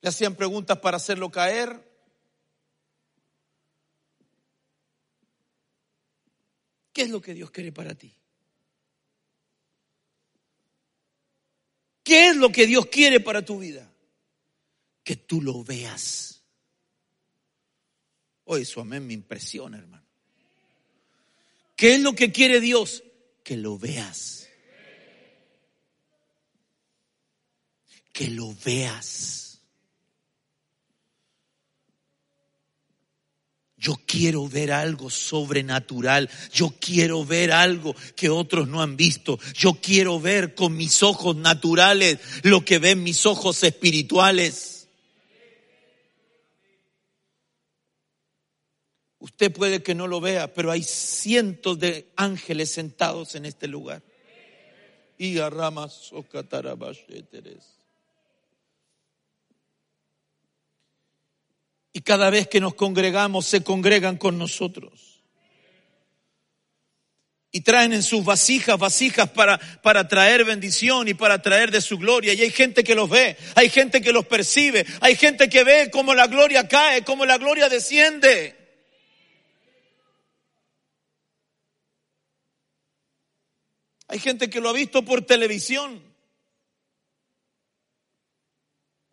[0.00, 1.91] Le hacían preguntas para hacerlo caer.
[6.92, 8.14] ¿Qué es lo que Dios quiere para ti?
[12.04, 13.90] ¿Qué es lo que Dios quiere para tu vida?
[15.04, 16.42] Que tú lo veas.
[18.44, 20.04] Hoy su amén me impresiona, hermano.
[21.76, 23.02] ¿Qué es lo que quiere Dios?
[23.42, 24.48] Que lo veas.
[28.12, 29.51] Que lo veas.
[33.82, 36.30] Yo quiero ver algo sobrenatural.
[36.52, 39.40] Yo quiero ver algo que otros no han visto.
[39.54, 44.86] Yo quiero ver con mis ojos naturales lo que ven mis ojos espirituales.
[49.18, 54.00] Usted puede que no lo vea, pero hay cientos de ángeles sentados en este lugar.
[55.18, 56.12] Y a ramas
[61.92, 65.20] Y cada vez que nos congregamos, se congregan con nosotros.
[67.50, 71.98] Y traen en sus vasijas, vasijas para, para traer bendición y para traer de su
[71.98, 72.32] gloria.
[72.32, 75.90] Y hay gente que los ve, hay gente que los percibe, hay gente que ve
[75.90, 78.56] cómo la gloria cae, cómo la gloria desciende.
[84.08, 86.02] Hay gente que lo ha visto por televisión.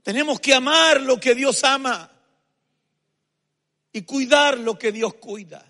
[0.01, 2.18] Tenemos que amar lo que Dios ama
[3.91, 5.65] y cuidar lo que Dios cuida.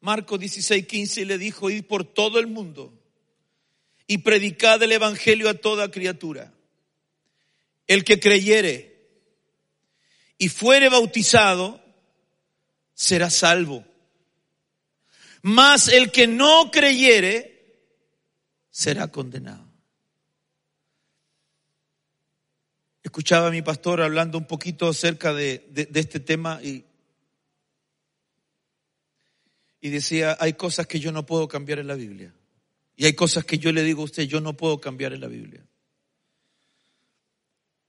[0.00, 2.92] Marcos 16, 15 le dijo, ir por todo el mundo
[4.06, 6.52] y predicad el Evangelio a toda criatura.
[7.86, 8.90] el que creyere
[10.38, 11.84] y fuere bautizado,
[12.94, 13.84] será salvo.
[15.42, 17.82] Mas el que no creyere,
[18.70, 19.69] será condenado.
[23.10, 26.84] Escuchaba a mi pastor hablando un poquito acerca de, de este tema y,
[29.80, 32.32] y decía, hay cosas que yo no puedo cambiar en la Biblia.
[32.94, 35.26] Y hay cosas que yo le digo a usted, yo no puedo cambiar en la
[35.26, 35.66] Biblia.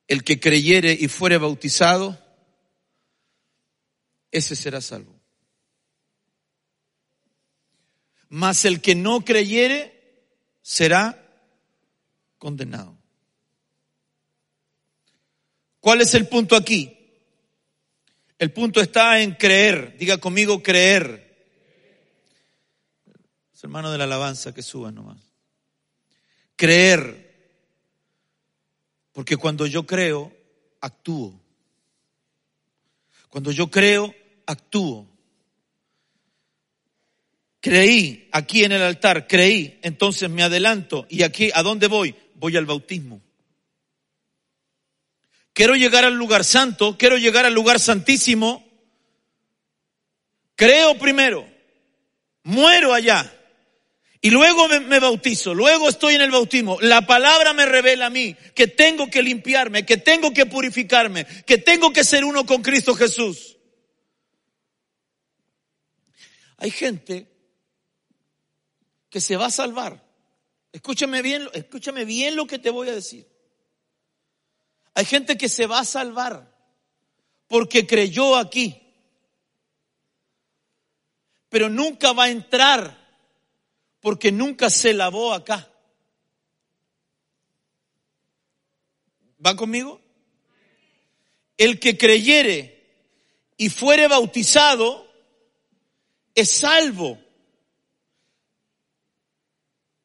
[0.07, 2.17] El que creyere y fuere bautizado,
[4.31, 5.13] ese será salvo.
[8.27, 10.25] Mas el que no creyere
[10.63, 11.23] será
[12.39, 13.00] condenado.
[15.81, 16.97] ¿Cuál es el punto aquí?
[18.39, 19.97] El punto está en creer.
[19.97, 21.31] Diga conmigo creer
[23.63, 25.19] hermano de la alabanza que suba nomás.
[26.55, 27.29] Creer.
[29.11, 30.31] Porque cuando yo creo,
[30.79, 31.39] actúo.
[33.29, 34.13] Cuando yo creo,
[34.45, 35.07] actúo.
[37.59, 41.05] Creí aquí en el altar, creí, entonces me adelanto.
[41.09, 42.15] ¿Y aquí a dónde voy?
[42.35, 43.21] Voy al bautismo.
[45.53, 48.65] Quiero llegar al lugar santo, quiero llegar al lugar santísimo.
[50.55, 51.47] Creo primero,
[52.43, 53.37] muero allá.
[54.23, 56.79] Y luego me, bautizo, luego estoy en el bautismo.
[56.79, 61.57] La palabra me revela a mí que tengo que limpiarme, que tengo que purificarme, que
[61.57, 63.57] tengo que ser uno con Cristo Jesús.
[66.57, 67.27] Hay gente
[69.09, 70.07] que se va a salvar.
[70.71, 73.27] Escúchame bien, escúchame bien lo que te voy a decir.
[74.93, 76.51] Hay gente que se va a salvar
[77.47, 78.81] porque creyó aquí,
[81.49, 82.97] pero nunca va a entrar
[83.99, 85.71] porque nunca se lavó acá.
[89.45, 89.99] ¿Va conmigo?
[91.57, 92.81] El que creyere
[93.57, 95.07] y fuere bautizado
[96.33, 97.19] es salvo.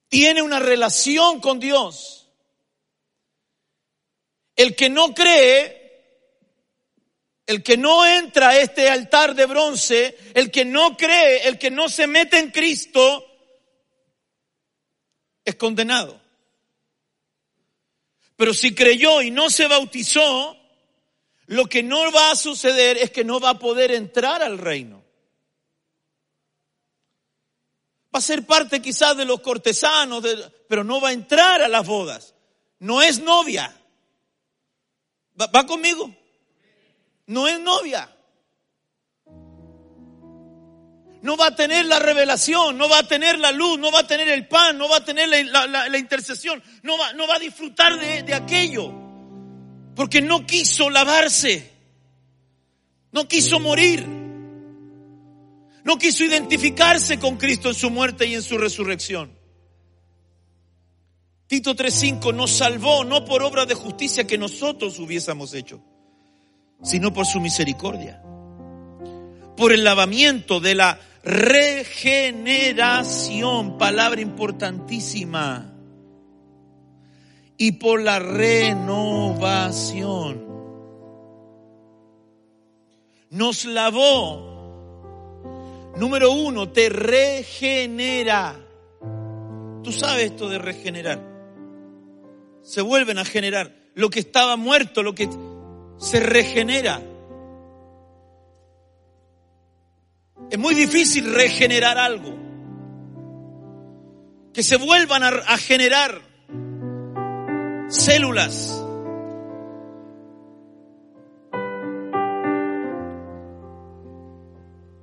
[0.08, 2.25] Tiene una relación con Dios.
[4.56, 5.86] El que no cree
[7.46, 11.70] el que no entra a este altar de bronce, el que no cree, el que
[11.70, 13.24] no se mete en Cristo,
[15.44, 16.20] es condenado.
[18.34, 20.56] Pero si creyó y no se bautizó,
[21.46, 25.04] lo que no va a suceder es que no va a poder entrar al reino.
[28.12, 30.24] Va a ser parte quizás de los cortesanos,
[30.68, 32.34] pero no va a entrar a las bodas.
[32.80, 33.74] No es novia.
[35.38, 36.14] ¿Va conmigo?
[37.26, 38.12] No es novia.
[41.26, 44.06] no va a tener la revelación, no va a tener la luz, no va a
[44.06, 48.92] tener el pan, no va a tener la, intercesión, no va, a disfrutar de aquello,
[49.96, 51.72] porque no quiso lavarse,
[53.10, 54.06] no quiso morir,
[55.84, 59.35] no quiso identificarse con Cristo en su muerte y en su resurrección.
[61.46, 65.80] Tito 3.5 nos salvó no por obra de justicia que nosotros hubiésemos hecho,
[66.82, 68.20] sino por su misericordia,
[69.56, 75.72] por el lavamiento de la regeneración, palabra importantísima,
[77.58, 80.44] y por la renovación.
[83.30, 84.54] Nos lavó.
[85.96, 88.56] Número uno, te regenera.
[89.82, 91.35] Tú sabes esto de regenerar.
[92.66, 93.72] Se vuelven a generar.
[93.94, 95.30] Lo que estaba muerto, lo que
[95.98, 97.00] se regenera.
[100.50, 102.34] Es muy difícil regenerar algo.
[104.52, 106.20] Que se vuelvan a, generar
[107.88, 108.84] células.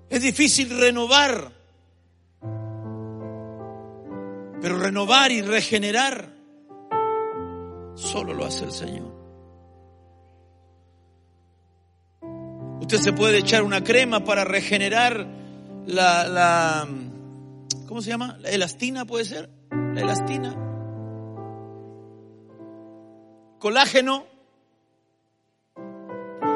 [0.09, 1.49] Es difícil renovar.
[4.61, 6.32] Pero renovar y regenerar
[7.95, 9.23] solo lo hace el Señor.
[12.81, 15.25] Usted se puede echar una crema para regenerar
[15.85, 16.87] la, la
[17.87, 18.37] ¿cómo se llama?
[18.41, 20.55] La elastina puede ser, la elastina.
[23.59, 24.25] Colágeno.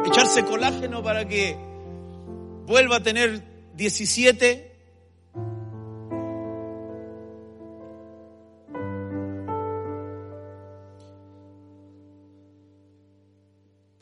[0.06, 1.58] Echarse colágeno para que
[2.66, 4.67] vuelva a tener 17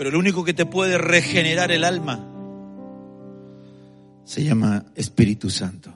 [0.06, 2.20] Pero el único que te puede regenerar el alma
[4.24, 5.92] se llama Espíritu Santo.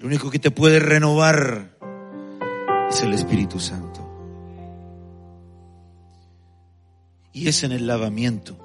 [0.00, 1.76] El único que te puede renovar
[2.88, 4.00] es el Espíritu Santo.
[7.34, 8.56] Y es en el lavamiento.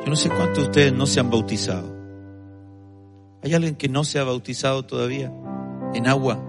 [0.00, 1.88] Yo no sé cuántos de ustedes no se han bautizado.
[3.44, 5.32] ¿Hay alguien que no se ha bautizado todavía
[5.94, 6.48] en agua?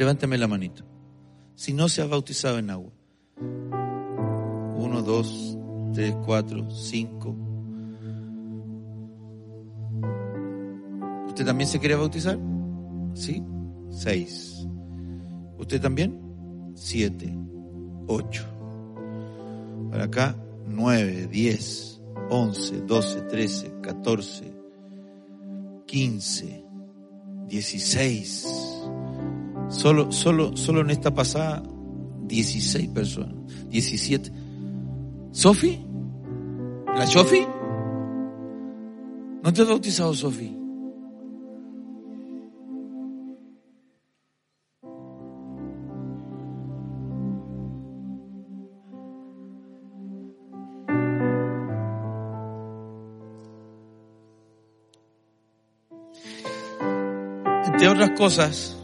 [0.00, 0.82] Levántame la manito.
[1.54, 2.90] Si no se ha bautizado en agua.
[4.76, 5.58] Uno, dos,
[5.92, 7.36] tres, cuatro, cinco.
[11.28, 12.38] ¿Usted también se quiere bautizar?
[13.12, 13.44] ¿Sí?
[13.90, 14.66] Seis.
[15.58, 16.18] ¿Usted también?
[16.74, 17.36] Siete,
[18.06, 18.46] ocho.
[19.90, 20.34] Para acá,
[20.66, 24.50] nueve, diez, once, doce, trece, catorce,
[25.84, 26.64] quince,
[27.46, 28.69] dieciséis.
[29.70, 31.62] Solo, solo, solo en esta pasada,
[32.26, 33.34] dieciséis personas.
[33.68, 34.32] Diecisiete.
[35.30, 35.80] ¿Sofi?
[36.96, 37.46] ¿La Sofi?
[39.42, 40.56] ¿No te has bautizado, Sofi?
[57.66, 58.76] Entre otras cosas,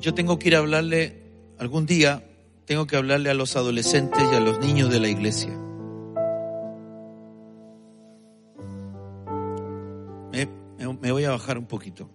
[0.00, 1.22] yo tengo que ir a hablarle
[1.58, 2.22] algún día,
[2.64, 5.50] tengo que hablarle a los adolescentes y a los niños de la iglesia.
[11.00, 12.08] Me, voy a bajar un poquito.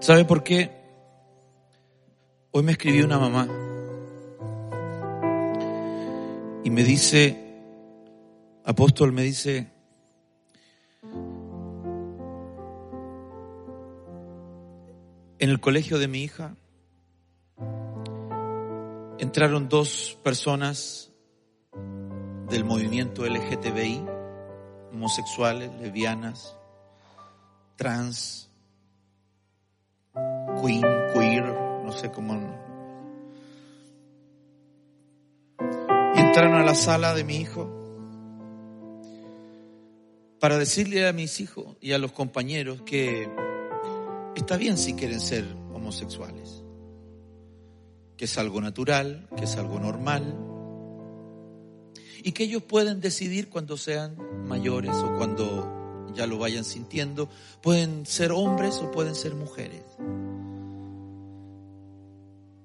[0.00, 0.70] ¿Sabe por qué?
[2.50, 3.48] Hoy me escribió una mamá
[6.64, 7.36] y me dice,
[8.64, 9.68] apóstol, me dice,
[15.40, 16.56] En el colegio de mi hija
[19.20, 21.12] entraron dos personas
[22.50, 24.04] del movimiento LGTBI,
[24.92, 26.56] homosexuales, lesbianas,
[27.76, 28.50] trans,
[30.60, 30.82] queen,
[31.14, 31.44] queer,
[31.84, 32.34] no sé cómo.
[36.16, 37.72] Y entraron a la sala de mi hijo
[40.40, 43.28] para decirle a mis hijos y a los compañeros que
[44.38, 46.62] Está bien si quieren ser homosexuales,
[48.16, 50.32] que es algo natural, que es algo normal,
[52.22, 54.16] y que ellos pueden decidir cuando sean
[54.46, 57.28] mayores o cuando ya lo vayan sintiendo,
[57.62, 59.82] pueden ser hombres o pueden ser mujeres.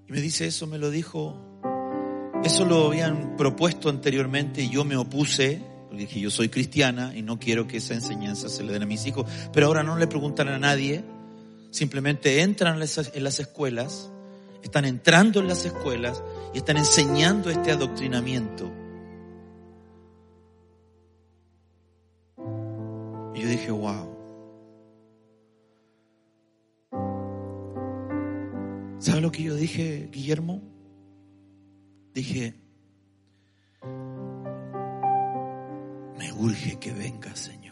[0.07, 1.35] Y me dice, eso me lo dijo,
[2.43, 5.59] eso lo habían propuesto anteriormente y yo me opuse,
[5.91, 9.07] dije, yo soy cristiana y no quiero que esa enseñanza se le den a mis
[9.07, 11.03] hijos, pero ahora no le preguntan a nadie
[11.73, 14.11] simplemente entran en las escuelas,
[14.61, 18.71] están entrando en las escuelas y están enseñando este adoctrinamiento.
[23.33, 24.13] Y yo dije, wow.
[28.99, 30.61] ¿Sabe lo que yo dije, Guillermo?
[32.13, 32.53] Dije,
[36.19, 37.62] me urge que venga, Señor.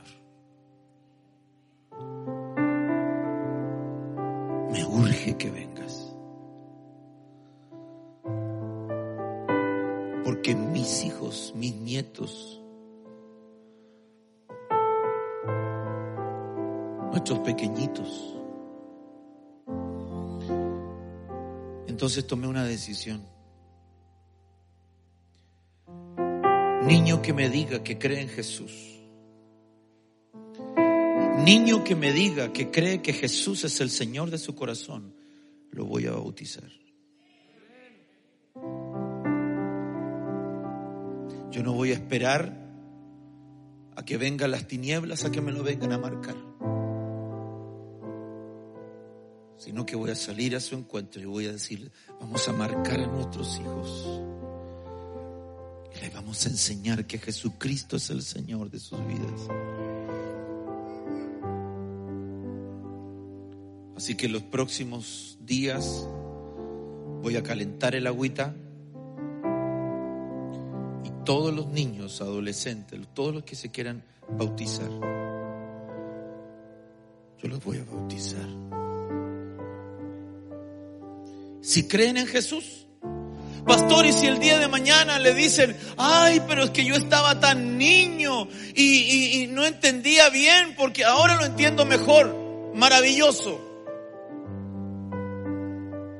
[4.91, 6.13] Urge que vengas.
[10.23, 12.61] Porque mis hijos, mis nietos,
[17.11, 18.37] nuestros pequeñitos.
[21.87, 23.25] Entonces tomé una decisión.
[26.83, 29.00] Niño que me diga que cree en Jesús
[31.43, 35.13] niño que me diga que cree que Jesús es el Señor de su corazón,
[35.71, 36.69] lo voy a bautizar.
[41.51, 42.57] Yo no voy a esperar
[43.95, 46.35] a que vengan las tinieblas, a que me lo vengan a marcar.
[49.57, 52.99] Sino que voy a salir a su encuentro y voy a decir, vamos a marcar
[52.99, 54.21] a nuestros hijos.
[55.95, 59.49] Y les vamos a enseñar que Jesucristo es el Señor de sus vidas.
[64.01, 66.07] Así que los próximos días
[67.21, 68.55] voy a calentar el agüita
[71.05, 74.89] y todos los niños, adolescentes, todos los que se quieran bautizar,
[77.43, 78.47] yo los voy a bautizar.
[81.61, 82.87] Si creen en Jesús,
[83.67, 87.39] Pastor, y si el día de mañana le dicen, ay, pero es que yo estaba
[87.39, 92.35] tan niño y, y, no entendía bien porque ahora lo entiendo mejor,
[92.73, 93.67] maravilloso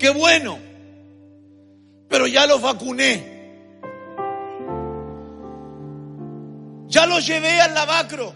[0.02, 0.58] qué bueno,
[2.10, 3.30] pero ya los vacuné.
[6.88, 8.34] Ya los llevé al lavacro.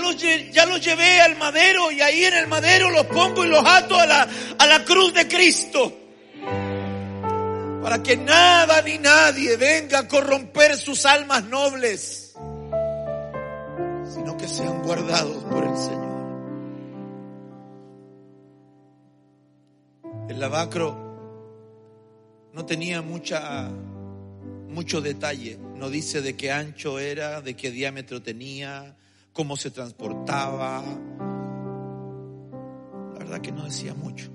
[0.00, 0.16] los,
[0.52, 4.00] ya los llevé al madero y ahí en el madero los pongo y los ato
[4.00, 4.26] a la,
[4.58, 5.92] a la cruz de Cristo.
[7.82, 12.32] Para que nada ni nadie venga a corromper sus almas nobles,
[14.14, 16.01] sino que sean guardados por el Señor.
[20.28, 21.12] El lavacro
[22.52, 23.70] no tenía mucha,
[24.68, 25.58] mucho detalle.
[25.76, 28.96] No dice de qué ancho era, de qué diámetro tenía,
[29.32, 30.82] cómo se transportaba.
[33.12, 34.30] La verdad que no decía mucho.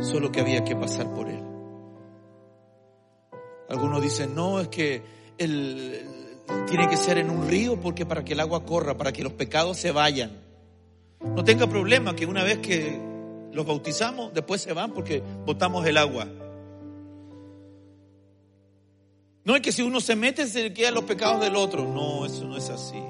[0.00, 1.42] Solo que había que pasar por él.
[3.68, 5.02] Algunos dicen, no, es que
[5.38, 6.06] él
[6.66, 9.32] tiene que ser en un río porque para que el agua corra, para que los
[9.32, 10.32] pecados se vayan.
[11.20, 13.11] No tenga problema que una vez que
[13.52, 16.26] los bautizamos, después se van porque botamos el agua.
[19.44, 21.84] No es que si uno se mete se quedan los pecados del otro.
[21.84, 23.02] No, eso no es así.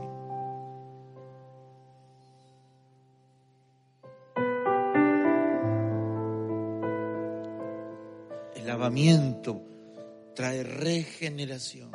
[8.56, 9.62] El lavamiento
[10.34, 11.92] trae regeneración.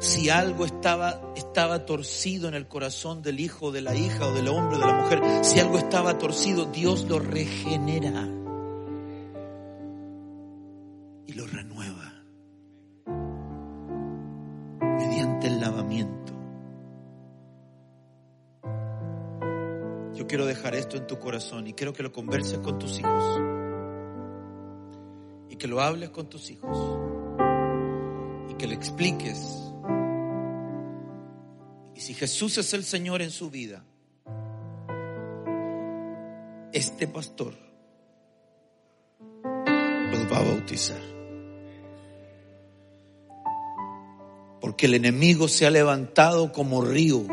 [0.00, 4.48] Si algo estaba, estaba torcido en el corazón del hijo, de la hija o del
[4.48, 8.26] hombre de la mujer, si algo estaba torcido, Dios lo regenera
[11.26, 12.14] y lo renueva
[14.80, 16.32] mediante el lavamiento.
[20.14, 23.40] Yo quiero dejar esto en tu corazón y quiero que lo converses con tus hijos
[25.50, 26.98] y que lo hables con tus hijos
[28.48, 29.69] y que le expliques
[32.00, 33.84] y si Jesús es el Señor en su vida,
[36.72, 37.52] este pastor
[39.44, 41.02] los va a bautizar.
[44.62, 47.26] Porque el enemigo se ha levantado como río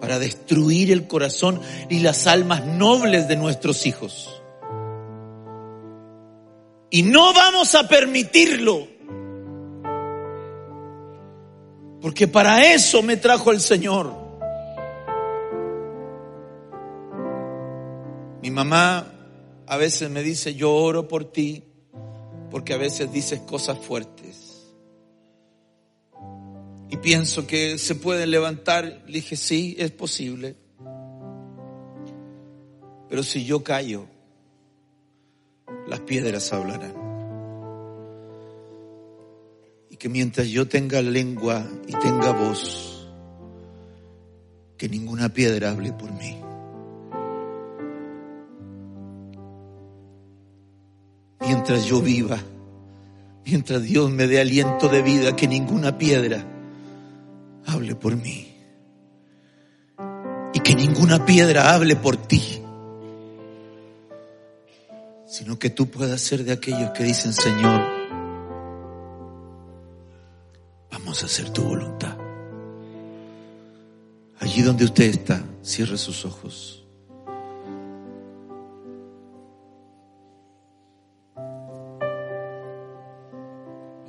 [0.00, 4.42] para destruir el corazón y las almas nobles de nuestros hijos.
[6.90, 8.91] Y no vamos a permitirlo.
[12.02, 14.12] Porque para eso me trajo el Señor.
[18.42, 19.06] Mi mamá
[19.68, 21.62] a veces me dice, yo oro por ti,
[22.50, 24.66] porque a veces dices cosas fuertes.
[26.90, 28.84] Y pienso que se puede levantar.
[29.06, 30.56] Le dije, sí, es posible.
[33.08, 34.06] Pero si yo callo,
[35.86, 37.01] las piedras hablarán
[40.02, 43.06] que mientras yo tenga lengua y tenga voz,
[44.76, 46.36] que ninguna piedra hable por mí.
[51.38, 52.36] Mientras yo viva,
[53.46, 56.44] mientras Dios me dé aliento de vida, que ninguna piedra
[57.68, 58.52] hable por mí.
[60.52, 62.60] Y que ninguna piedra hable por ti.
[65.28, 68.01] Sino que tú puedas ser de aquellos que dicen, Señor,
[71.20, 72.16] Hacer tu voluntad.
[74.40, 76.84] Allí donde usted está, cierre sus ojos.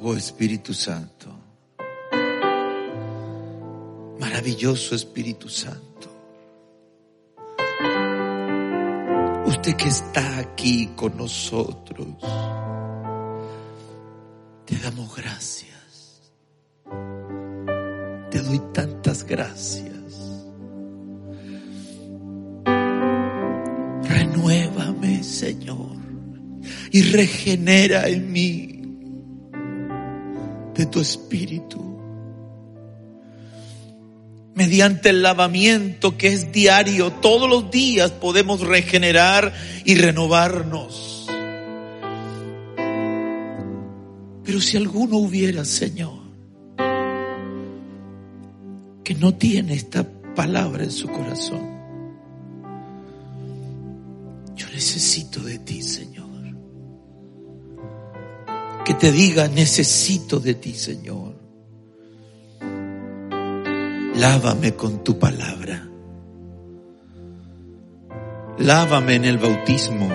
[0.01, 1.27] Oh Espíritu Santo,
[4.19, 6.09] maravilloso Espíritu Santo,
[9.45, 12.07] usted que está aquí con nosotros,
[14.65, 15.72] te damos gracias
[18.43, 19.93] doy tantas gracias.
[24.03, 25.97] Renuévame, Señor,
[26.91, 28.73] y regenera en mí
[30.75, 31.81] de tu espíritu.
[34.55, 41.27] Mediante el lavamiento que es diario, todos los días podemos regenerar y renovarnos.
[44.43, 46.22] Pero si alguno hubiera, Señor,
[49.03, 51.61] que no tiene esta palabra en su corazón.
[54.55, 56.23] Yo necesito de ti, Señor.
[58.85, 61.35] Que te diga, necesito de ti, Señor.
[64.15, 65.89] Lávame con tu palabra.
[68.59, 70.09] Lávame en el bautismo.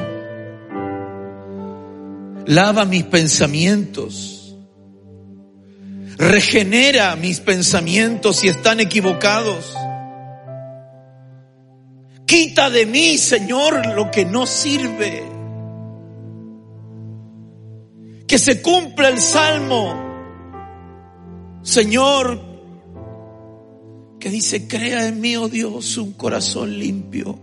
[2.47, 4.38] Lava mis pensamientos
[6.19, 9.75] Regenera mis pensamientos si están equivocados.
[12.27, 15.23] Quita de mí, Señor, lo que no sirve.
[18.27, 20.09] Que se cumpla el salmo
[21.69, 22.41] Señor,
[24.19, 27.39] que dice, crea en mí, oh Dios, un corazón limpio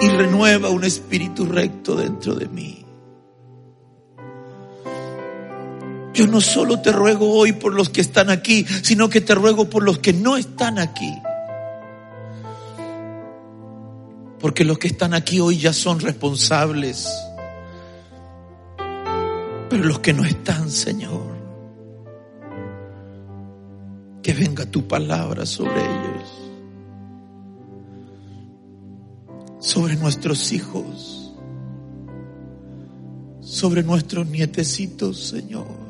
[0.00, 2.85] y renueva un espíritu recto dentro de mí.
[6.16, 9.68] Yo no solo te ruego hoy por los que están aquí, sino que te ruego
[9.68, 11.12] por los que no están aquí.
[14.40, 17.06] Porque los que están aquí hoy ya son responsables.
[19.68, 21.36] Pero los que no están, Señor,
[24.22, 26.50] que venga tu palabra sobre ellos,
[29.58, 31.34] sobre nuestros hijos,
[33.42, 35.85] sobre nuestros nietecitos, Señor.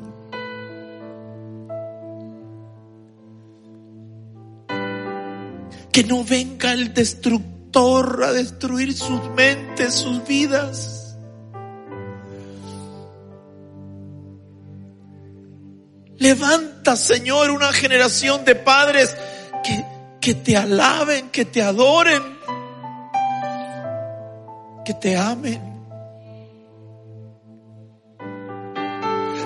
[5.96, 11.16] Que no venga el destructor a destruir sus mentes, sus vidas.
[16.18, 19.16] Levanta, Señor, una generación de padres
[19.64, 19.86] que,
[20.20, 22.22] que te alaben, que te adoren,
[24.84, 25.62] que te amen.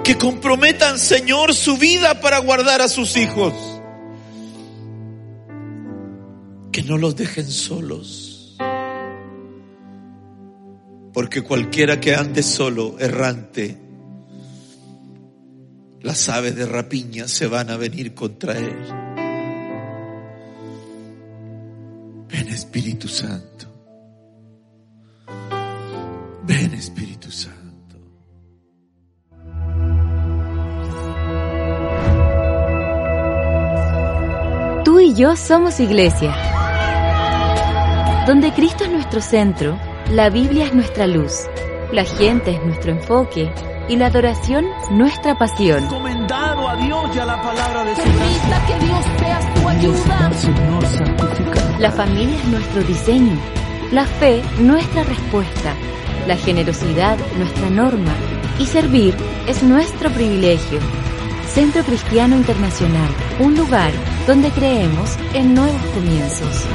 [0.02, 3.69] Que comprometan, Señor, su vida para guardar a sus hijos
[6.90, 8.56] no los dejen solos.
[11.12, 13.78] Porque cualquiera que ande solo, errante,
[16.02, 18.74] las aves de rapiña se van a venir contra él.
[22.28, 23.66] Ven Espíritu Santo.
[26.42, 27.98] Ven Espíritu Santo.
[34.84, 36.59] Tú y yo somos iglesia
[38.30, 39.76] donde Cristo es nuestro centro,
[40.12, 41.48] la Biblia es nuestra luz,
[41.90, 43.52] la gente es nuestro enfoque
[43.88, 45.82] y la adoración nuestra pasión.
[45.82, 50.32] Encomendado a Dios y a la palabra de su Permita que Dios sea tu ayuda.
[50.34, 51.80] Señor.
[51.80, 53.36] La familia es nuestro diseño,
[53.90, 55.74] la fe nuestra respuesta,
[56.28, 58.14] la generosidad nuestra norma
[58.60, 59.12] y servir
[59.48, 60.78] es nuestro privilegio.
[61.48, 63.10] Centro Cristiano Internacional,
[63.40, 63.90] un lugar
[64.28, 66.68] donde creemos en nuevos comienzos.